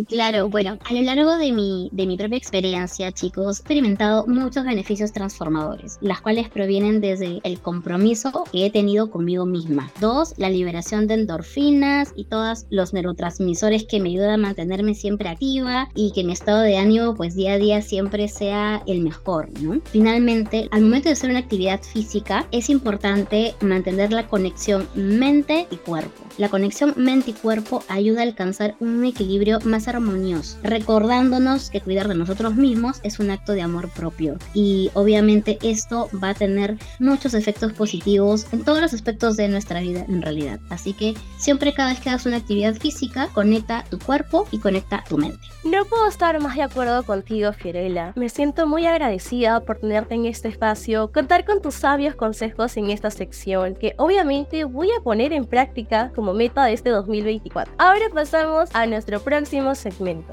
Claro, 0.09 0.49
bueno, 0.49 0.79
a 0.85 0.93
lo 0.93 1.03
largo 1.03 1.37
de 1.37 1.53
mi, 1.53 1.89
de 1.93 2.07
mi 2.07 2.17
propia 2.17 2.37
experiencia, 2.37 3.11
chicos, 3.13 3.59
he 3.59 3.63
experimentado 3.63 4.27
muchos 4.27 4.65
beneficios 4.65 5.13
transformadores, 5.13 5.99
las 6.01 6.21
cuales 6.21 6.49
provienen 6.49 7.01
desde 7.01 7.41
el 7.43 7.59
compromiso 7.61 8.45
que 8.53 8.67
he 8.67 8.71
tenido 8.71 9.11
conmigo 9.11 9.47
misma. 9.47 9.91
Dos, 10.01 10.35
la 10.37 10.51
liberación 10.51 11.07
de 11.07 11.15
endorfinas 11.15 12.13
y 12.17 12.25
todos 12.25 12.67
los 12.71 12.93
neurotransmisores 12.93 13.85
que 13.85 14.01
me 14.01 14.11
ayudan 14.11 14.31
a 14.31 14.37
mantenerme 14.37 14.95
siempre 14.95 15.29
activa 15.29 15.89
y 15.95 16.13
que 16.13 16.25
mi 16.25 16.33
estado 16.33 16.61
de 16.61 16.77
ánimo 16.77 17.15
pues 17.15 17.35
día 17.35 17.55
a 17.55 17.59
día 17.59 17.83
siempre 17.83 18.29
sea 18.29 18.83
el 18.87 19.01
mejor, 19.01 19.49
¿no? 19.61 19.81
Finalmente, 19.85 20.69
al 20.71 20.83
momento 20.83 21.09
de 21.09 21.13
hacer 21.13 21.31
una 21.31 21.39
actividad 21.39 21.81
física 21.83 22.47
es 22.51 22.69
importante 22.69 23.55
mantener 23.61 24.13
la 24.13 24.27
conexión 24.27 24.87
mente 25.15 25.67
y 25.71 25.77
cuerpo. 25.77 26.24
La 26.37 26.49
conexión 26.49 26.95
mente 26.97 27.31
y 27.31 27.35
cuerpo 27.35 27.85
ayuda 27.89 28.21
a 28.21 28.25
alcanzar 28.25 28.75
un 28.81 29.05
equilibrio 29.05 29.61
más 29.65 29.87
armonioso, 29.87 30.59
recordándonos 30.65 31.71
que 31.71 31.81
cuidar 31.81 32.09
de 32.09 32.17
nosotros 32.17 32.57
mismos 32.57 32.99
es 33.05 33.21
un 33.21 33.31
acto 33.31 33.53
de 33.53 33.63
amor 33.63 33.89
propio 33.91 34.37
y 34.53 34.91
obviamente 34.95 35.59
esto 35.63 36.09
va 36.23 36.31
a 36.31 36.35
tener 36.35 36.77
muchos 36.99 37.35
efectos 37.35 37.73
positivos 37.73 38.47
en 38.53 38.65
todos 38.65 38.81
los 38.81 38.95
aspectos 38.95 39.37
de 39.37 39.49
nuestra 39.49 39.81
vida 39.81 40.05
en 40.09 40.23
realidad. 40.23 40.59
Así 40.71 40.93
que 40.93 41.15
siempre 41.39 41.73
cada 41.73 41.91
vez 41.91 42.01
que 42.01 42.09
hagas 42.09 42.27
una 42.27 42.39
actividad 42.39 42.75
física, 42.75 43.29
conecta 43.33 43.85
tu 43.89 43.99
cuerpo 44.01 44.49
y 44.51 44.59
conecta 44.59 45.05
tu 45.09 45.19
mente. 45.19 45.39
No 45.65 45.85
puedo 45.85 46.09
estar 46.09 46.41
más 46.41 46.57
de 46.57 46.63
acuerdo 46.63 47.05
contigo, 47.05 47.53
Fiorella. 47.53 48.13
Me 48.17 48.29
siento 48.29 48.67
muy 48.67 48.87
agradecida 48.87 49.61
por 49.61 49.79
tenerte 49.79 50.15
en 50.15 50.27
este 50.27 50.49
espacio, 50.49 51.13
contar 51.13 51.45
con 51.45 51.63
tus 51.63 51.75
sabios 51.75 52.17
consejos 52.17 52.77
en 52.77 52.91
esta 52.91 53.11
sección, 53.11 53.75
que 53.77 53.95
obviamente 53.99 54.65
voy 54.65 54.89
a 54.91 55.03
poner 55.03 55.33
en 55.33 55.45
práctica 55.45 56.11
como 56.15 56.24
meta 56.33 56.65
de 56.65 56.73
este 56.73 56.91
2024. 56.91 57.75
Ahora 57.79 58.07
pasamos 58.13 58.71
a 58.75 58.87
nuestro 58.87 59.21
próximo 59.21 59.75
segmento. 59.75 60.33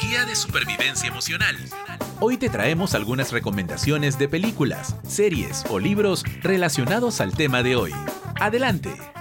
Guía 0.00 0.24
de 0.24 0.36
supervivencia 0.36 1.08
emocional. 1.08 1.56
Hoy 2.20 2.36
te 2.36 2.48
traemos 2.48 2.94
algunas 2.94 3.32
recomendaciones 3.32 4.18
de 4.18 4.28
películas, 4.28 4.96
series 5.06 5.64
o 5.68 5.78
libros 5.78 6.24
relacionados 6.42 7.20
al 7.20 7.36
tema 7.36 7.62
de 7.62 7.76
hoy. 7.76 7.92
Adelante. 8.40 9.13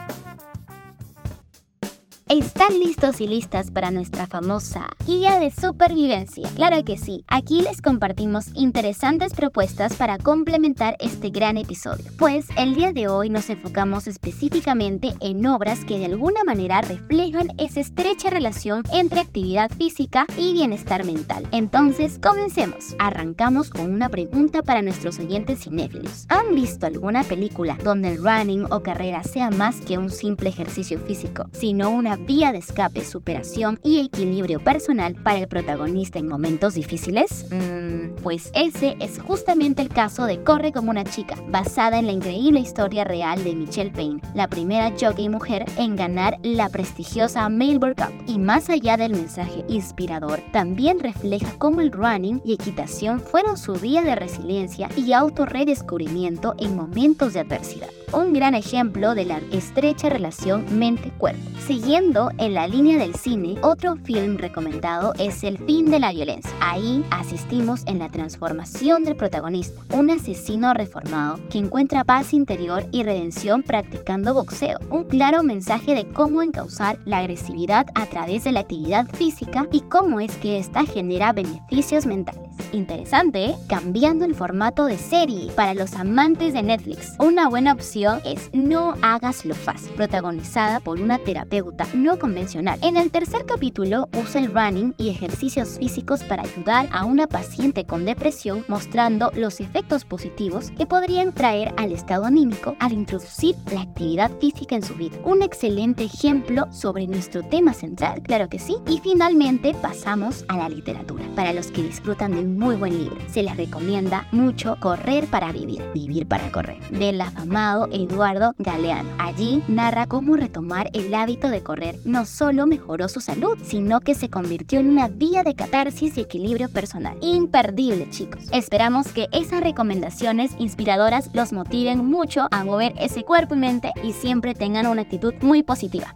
¿Están 2.29 2.79
listos 2.79 3.19
y 3.19 3.27
listas 3.27 3.69
para 3.69 3.91
nuestra 3.91 4.27
famosa 4.27 4.88
guía 5.05 5.39
de 5.39 5.51
supervivencia? 5.51 6.47
Claro 6.55 6.81
que 6.86 6.97
sí, 6.97 7.25
aquí 7.27 7.62
les 7.62 7.81
compartimos 7.81 8.47
interesantes 8.55 9.33
propuestas 9.33 9.95
para 9.97 10.17
complementar 10.17 10.95
este 11.01 11.31
gran 11.31 11.57
episodio. 11.57 12.05
Pues 12.17 12.47
el 12.55 12.75
día 12.75 12.93
de 12.93 13.09
hoy 13.09 13.29
nos 13.29 13.49
enfocamos 13.49 14.07
específicamente 14.07 15.13
en 15.19 15.45
obras 15.45 15.83
que 15.83 15.99
de 15.99 16.05
alguna 16.05 16.45
manera 16.45 16.81
reflejan 16.81 17.49
esa 17.57 17.81
estrecha 17.81 18.29
relación 18.29 18.83
entre 18.93 19.19
actividad 19.19 19.69
física 19.69 20.25
y 20.38 20.53
bienestar 20.53 21.05
mental. 21.05 21.45
Entonces, 21.51 22.19
comencemos. 22.19 22.95
Arrancamos 22.99 23.69
con 23.69 23.91
una 23.91 24.07
pregunta 24.07 24.63
para 24.63 24.81
nuestros 24.81 25.19
oyentes 25.19 25.59
cinéfilos. 25.59 26.25
¿Han 26.29 26.55
visto 26.55 26.86
alguna 26.86 27.23
película 27.25 27.77
donde 27.83 28.13
el 28.13 28.23
running 28.23 28.65
o 28.71 28.81
carrera 28.81 29.23
sea 29.23 29.51
más 29.51 29.81
que 29.81 29.97
un 29.97 30.09
simple 30.09 30.49
ejercicio 30.49 30.99
físico, 30.99 31.49
sino 31.51 31.89
una 31.89 32.13
vía 32.25 32.51
de 32.51 32.59
escape, 32.59 33.03
superación 33.03 33.79
y 33.83 33.99
equilibrio 33.99 34.63
personal 34.63 35.15
para 35.15 35.39
el 35.39 35.47
protagonista 35.47 36.19
en 36.19 36.27
momentos 36.27 36.73
difíciles? 36.73 37.45
Mm, 37.51 38.21
pues 38.21 38.51
ese 38.53 38.95
es 38.99 39.19
justamente 39.19 39.81
el 39.81 39.89
caso 39.89 40.25
de 40.25 40.43
Corre 40.43 40.71
como 40.71 40.91
una 40.91 41.03
chica, 41.03 41.36
basada 41.49 41.99
en 41.99 42.05
la 42.07 42.12
increíble 42.12 42.59
historia 42.59 43.03
real 43.03 43.43
de 43.43 43.55
Michelle 43.55 43.91
Payne, 43.91 44.21
la 44.33 44.47
primera 44.47 44.93
jockey 44.99 45.29
mujer 45.29 45.65
en 45.77 45.95
ganar 45.95 46.38
la 46.43 46.69
prestigiosa 46.69 47.47
Melbourne 47.49 47.95
Cup. 47.95 48.13
Y 48.27 48.39
más 48.39 48.69
allá 48.69 48.97
del 48.97 49.13
mensaje 49.13 49.63
inspirador, 49.67 50.41
también 50.51 50.99
refleja 50.99 51.53
cómo 51.57 51.81
el 51.81 51.91
running 51.91 52.41
y 52.45 52.53
equitación 52.53 53.19
fueron 53.19 53.57
su 53.57 53.73
vía 53.73 54.01
de 54.01 54.15
resiliencia 54.15 54.89
y 54.95 55.13
autorredescubrimiento 55.13 56.55
en 56.59 56.75
momentos 56.75 57.33
de 57.33 57.41
adversidad. 57.41 57.89
Un 58.12 58.33
gran 58.33 58.53
ejemplo 58.53 59.15
de 59.15 59.25
la 59.25 59.39
estrecha 59.51 60.09
relación 60.09 60.65
mente-cuerpo. 60.77 61.41
Siguiendo 61.65 62.02
en 62.37 62.53
la 62.53 62.67
línea 62.67 62.97
del 62.97 63.15
cine, 63.15 63.55
otro 63.61 63.95
film 63.95 64.37
recomendado 64.37 65.13
es 65.17 65.41
El 65.43 65.57
fin 65.57 65.89
de 65.89 65.99
la 65.99 66.11
violencia. 66.11 66.51
Ahí 66.59 67.03
asistimos 67.09 67.83
en 67.85 67.99
la 67.99 68.09
transformación 68.09 69.05
del 69.05 69.15
protagonista, 69.15 69.81
un 69.95 70.09
asesino 70.09 70.73
reformado 70.73 71.39
que 71.49 71.59
encuentra 71.59 72.03
paz 72.03 72.33
interior 72.33 72.85
y 72.91 73.03
redención 73.03 73.63
practicando 73.63 74.33
boxeo. 74.33 74.79
Un 74.89 75.05
claro 75.05 75.43
mensaje 75.43 75.95
de 75.95 76.05
cómo 76.05 76.41
encauzar 76.41 76.99
la 77.05 77.19
agresividad 77.19 77.87
a 77.95 78.05
través 78.05 78.43
de 78.43 78.51
la 78.51 78.59
actividad 78.59 79.07
física 79.07 79.65
y 79.71 79.79
cómo 79.81 80.19
es 80.19 80.35
que 80.37 80.59
esta 80.59 80.85
genera 80.85 81.31
beneficios 81.31 82.05
mentales. 82.05 82.43
Interesante, 82.71 83.45
¿eh? 83.45 83.55
cambiando 83.67 84.25
el 84.25 84.35
formato 84.35 84.85
de 84.85 84.97
serie 84.97 85.51
para 85.55 85.73
los 85.73 85.93
amantes 85.93 86.53
de 86.53 86.63
Netflix. 86.63 87.13
Una 87.19 87.47
buena 87.47 87.73
opción 87.73 88.19
es 88.25 88.49
No 88.53 88.95
hagas 89.01 89.45
lo 89.45 89.55
fácil, 89.55 89.91
protagonizada 89.93 90.79
por 90.79 90.99
una 90.99 91.19
terapeuta 91.19 91.85
no 91.93 92.17
convencional. 92.17 92.79
En 92.82 92.97
el 92.97 93.12
tercer 93.12 93.45
capítulo 93.45 94.10
usa 94.19 94.41
el 94.41 94.53
running 94.53 94.93
y 94.97 95.10
ejercicios 95.10 95.77
físicos 95.77 96.23
para 96.23 96.43
ayudar 96.43 96.88
a 96.91 97.06
una 97.06 97.27
paciente 97.27 97.86
con 97.86 98.06
depresión 98.06 98.65
mostrando 98.67 99.32
los 99.36 99.60
efectos 99.60 100.06
positivos 100.06 100.71
que 100.71 100.86
podrían 100.86 101.34
traer 101.34 101.73
al 101.77 101.91
estado 101.91 102.25
anímico 102.25 102.75
al 102.79 102.93
introducir 102.93 103.56
la 103.71 103.82
actividad 103.82 104.32
física 104.39 104.75
en 104.75 104.84
su 104.84 104.95
vida. 104.95 105.17
Un 105.23 105.41
excelente 105.41 106.03
ejemplo 106.03 106.67
sobre 106.71 107.08
nuestro 107.08 107.43
tema 107.43 107.73
central, 107.73 108.21
claro 108.23 108.49
que 108.49 108.60
sí. 108.60 108.77
Y 108.88 108.99
finalmente 108.99 109.73
pasamos 109.73 110.45
a 110.47 110.58
la 110.58 110.69
literatura. 110.69 111.23
Para 111.36 111.53
los 111.53 111.67
que 111.67 111.84
disfrutan 111.84 112.32
de 112.32 112.39
un 112.39 112.58
muy 112.58 112.75
buen 112.75 112.97
libro, 112.97 113.17
se 113.27 113.43
les 113.43 113.56
recomienda 113.56 114.27
mucho 114.32 114.77
Correr 114.79 115.25
para 115.27 115.51
Vivir, 115.51 115.84
Vivir 115.93 116.27
para 116.27 116.51
Correr, 116.51 116.79
del 116.89 117.21
afamado 117.21 117.88
Eduardo 117.91 118.53
Galeano. 118.58 119.10
Allí 119.19 119.63
narra 119.67 120.08
cómo 120.08 120.36
retomar 120.36 120.89
el 120.93 121.13
hábito 121.13 121.49
de 121.49 121.62
correr 121.62 121.82
no 122.05 122.25
solo 122.25 122.65
mejoró 122.65 123.07
su 123.07 123.19
salud, 123.19 123.57
sino 123.63 123.99
que 123.99 124.15
se 124.15 124.29
convirtió 124.29 124.79
en 124.79 124.89
una 124.89 125.07
vía 125.07 125.43
de 125.43 125.55
catarsis 125.55 126.17
y 126.17 126.21
equilibrio 126.21 126.69
personal. 126.69 127.17
Imperdible, 127.21 128.09
chicos. 128.09 128.43
Esperamos 128.51 129.07
que 129.07 129.27
esas 129.31 129.61
recomendaciones 129.61 130.51
inspiradoras 130.59 131.29
los 131.33 131.53
motiven 131.53 132.05
mucho 132.05 132.47
a 132.51 132.63
mover 132.63 132.93
ese 132.97 133.23
cuerpo 133.23 133.55
y 133.55 133.59
mente 133.59 133.91
y 134.03 134.13
siempre 134.13 134.53
tengan 134.53 134.87
una 134.87 135.03
actitud 135.03 135.33
muy 135.41 135.63
positiva. 135.63 136.15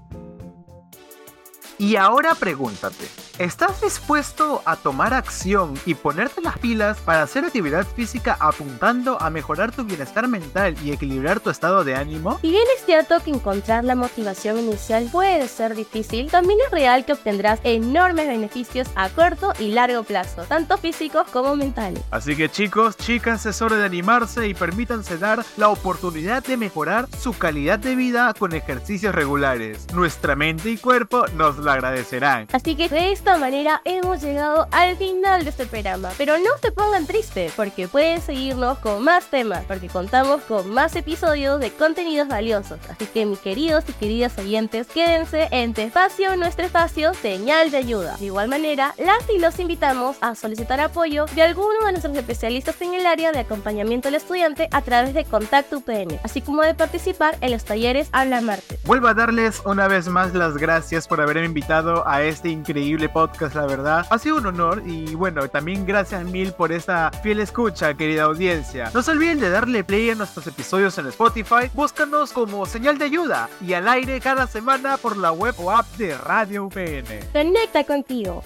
Y 1.79 1.95
ahora 1.95 2.33
pregúntate, 2.33 3.05
¿estás 3.39 3.81
dispuesto 3.81 4.61
a 4.65 4.75
tomar 4.75 5.13
acción 5.13 5.73
y 5.85 5.93
ponerte 5.93 6.41
las 6.41 6.57
pilas 6.57 6.97
para 6.99 7.23
hacer 7.23 7.45
actividad 7.45 7.85
física 7.85 8.35
apuntando 8.39 9.21
a 9.21 9.29
mejorar 9.29 9.71
tu 9.71 9.83
bienestar 9.83 10.27
mental 10.27 10.75
y 10.83 10.91
equilibrar 10.91 11.39
tu 11.39 11.49
estado 11.49 11.83
de 11.83 11.95
ánimo? 11.95 12.39
Si 12.41 12.49
bien 12.49 12.63
es 12.75 12.85
cierto 12.85 13.19
que 13.23 13.31
encontrar 13.31 13.83
la 13.83 13.95
motivación 13.95 14.59
inicial 14.59 15.09
puede 15.11 15.47
ser 15.47 15.75
difícil, 15.75 16.31
también 16.31 16.59
es 16.65 16.71
real 16.71 17.05
que 17.05 17.13
obtendrás 17.13 17.59
enormes 17.63 18.27
beneficios 18.27 18.87
a 18.95 19.09
corto 19.09 19.53
y 19.59 19.71
largo 19.71 20.03
plazo, 20.03 20.43
tanto 20.43 20.77
físicos 20.77 21.27
como 21.31 21.55
mentales. 21.55 22.01
Así 22.11 22.35
que 22.35 22.49
chicos, 22.49 22.97
chicas, 22.97 23.45
es 23.45 23.61
hora 23.61 23.77
de 23.77 23.85
animarse 23.85 24.47
y 24.47 24.53
permítanse 24.53 25.17
dar 25.17 25.45
la 25.57 25.69
oportunidad 25.69 26.43
de 26.43 26.57
mejorar 26.57 27.07
su 27.17 27.33
calidad 27.33 27.79
de 27.79 27.95
vida 27.95 28.33
con 28.37 28.53
ejercicios 28.53 29.13
regulares. 29.13 29.87
Nuestra 29.93 30.35
mente 30.35 30.69
y 30.71 30.77
cuerpo 30.77 31.25
nos 31.35 31.57
lo 31.57 31.71
agradecerán. 31.71 32.47
Así 32.51 32.75
que 32.75 32.89
de 32.89 33.11
esta 33.27 33.39
manera 33.39 33.81
hemos 33.83 34.21
llegado 34.21 34.69
al 34.71 34.95
final 34.95 35.43
de 35.43 35.49
este 35.49 35.65
programa. 35.65 36.11
Pero 36.17 36.37
no 36.37 36.51
se 36.61 36.71
pongan 36.71 37.05
tristes, 37.05 37.51
porque 37.57 37.89
pueden 37.89 38.21
seguirnos 38.21 38.77
con 38.77 39.03
más 39.03 39.25
temas, 39.25 39.65
porque 39.65 39.89
contamos 39.89 40.41
con 40.43 40.69
más 40.69 40.95
episodios 40.95 41.59
de 41.59 41.71
contenidos 41.71 42.29
valiosos. 42.29 42.79
Así 42.89 43.05
que 43.05 43.25
mis 43.25 43.39
queridos 43.39 43.83
y 43.89 43.91
queridas 43.91 44.37
oyentes, 44.37 44.87
quédense 44.87 45.49
en 45.51 45.73
tu 45.73 45.81
espacio, 45.81 46.37
nuestro 46.37 46.63
espacio, 46.65 47.13
señal 47.15 47.69
de 47.69 47.75
ayuda. 47.75 48.15
De 48.15 48.27
igual 48.27 48.47
manera, 48.47 48.95
las 48.97 49.29
y 49.29 49.39
los 49.39 49.59
invitamos 49.59 50.15
a 50.21 50.33
solicitar 50.33 50.79
apoyo 50.79 51.25
de 51.35 51.41
alguno 51.41 51.85
de 51.85 51.91
nuestros 51.91 52.15
especialistas 52.15 52.81
en 52.81 52.93
el 52.93 53.05
área 53.05 53.33
de 53.33 53.39
acompañamiento 53.39 54.07
al 54.07 54.15
estudiante 54.15 54.69
a 54.71 54.81
través 54.83 55.13
de 55.13 55.25
Contacto 55.25 55.79
UPN, 55.79 56.17
así 56.23 56.39
como 56.39 56.61
de 56.61 56.75
participar 56.75 57.35
en 57.41 57.51
los 57.51 57.65
talleres 57.65 58.07
Habla 58.13 58.39
Martes. 58.39 58.79
Vuelvo 58.85 59.09
a 59.09 59.13
darles 59.13 59.61
una 59.65 59.89
vez 59.89 60.07
más 60.07 60.33
las 60.33 60.55
gracias 60.55 61.09
por 61.09 61.19
haberme 61.19 61.43
invitado 61.43 62.07
a 62.07 62.23
este 62.23 62.47
increíble 62.47 63.09
podcast, 63.17 63.55
la 63.55 63.65
verdad. 63.65 64.05
Ha 64.11 64.19
sido 64.19 64.37
un 64.37 64.45
honor 64.45 64.83
y 64.85 65.15
bueno, 65.15 65.47
también 65.49 65.87
gracias 65.87 66.23
mil 66.23 66.51
por 66.51 66.71
esta 66.71 67.09
fiel 67.23 67.39
escucha, 67.39 67.95
querida 67.95 68.25
audiencia. 68.25 68.91
No 68.93 69.01
se 69.01 69.09
olviden 69.09 69.39
de 69.39 69.49
darle 69.49 69.83
play 69.83 70.11
a 70.11 70.15
nuestros 70.15 70.45
episodios 70.45 70.95
en 70.99 71.07
Spotify, 71.07 71.71
búscanos 71.73 72.31
como 72.31 72.63
señal 72.67 72.99
de 72.99 73.05
ayuda 73.05 73.49
y 73.59 73.73
al 73.73 73.87
aire 73.87 74.19
cada 74.19 74.45
semana 74.45 74.97
por 74.97 75.17
la 75.17 75.31
web 75.31 75.55
o 75.57 75.71
app 75.71 75.87
de 75.97 76.15
Radio 76.15 76.65
UPN. 76.65 77.07
Conecta 77.33 77.83
contigo. 77.85 78.43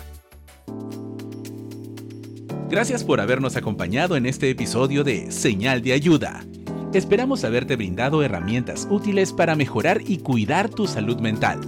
Gracias 2.70 3.04
por 3.04 3.20
habernos 3.20 3.58
acompañado 3.58 4.16
en 4.16 4.26
este 4.26 4.50
episodio 4.50 5.04
de 5.04 5.34
Señal 5.34 5.82
de 5.82 5.92
Ayuda. 5.92 6.46
Esperamos 6.94 7.44
haberte 7.44 7.76
brindado 7.76 8.24
herramientas 8.24 8.88
útiles 8.90 9.34
para 9.34 9.58
mejorar 9.58 10.00
y 10.08 10.20
cuidar 10.20 10.70
tu 10.70 10.88
salud 10.88 11.20
mental. 11.20 11.60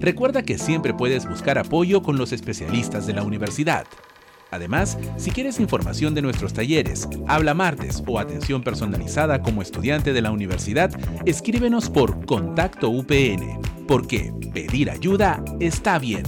Recuerda 0.00 0.42
que 0.42 0.58
siempre 0.58 0.94
puedes 0.94 1.28
buscar 1.28 1.58
apoyo 1.58 2.02
con 2.02 2.18
los 2.18 2.32
especialistas 2.32 3.06
de 3.06 3.14
la 3.14 3.22
universidad. 3.22 3.86
Además, 4.50 4.96
si 5.16 5.30
quieres 5.30 5.60
información 5.60 6.14
de 6.14 6.22
nuestros 6.22 6.54
talleres, 6.54 7.08
habla 7.26 7.52
martes 7.52 8.02
o 8.06 8.18
atención 8.18 8.62
personalizada 8.62 9.42
como 9.42 9.60
estudiante 9.60 10.12
de 10.12 10.22
la 10.22 10.30
universidad, 10.30 10.90
escríbenos 11.26 11.90
por 11.90 12.24
Contacto 12.24 12.88
UPN, 12.88 13.60
porque 13.86 14.32
pedir 14.54 14.90
ayuda 14.90 15.44
está 15.60 15.98
bien. 15.98 16.22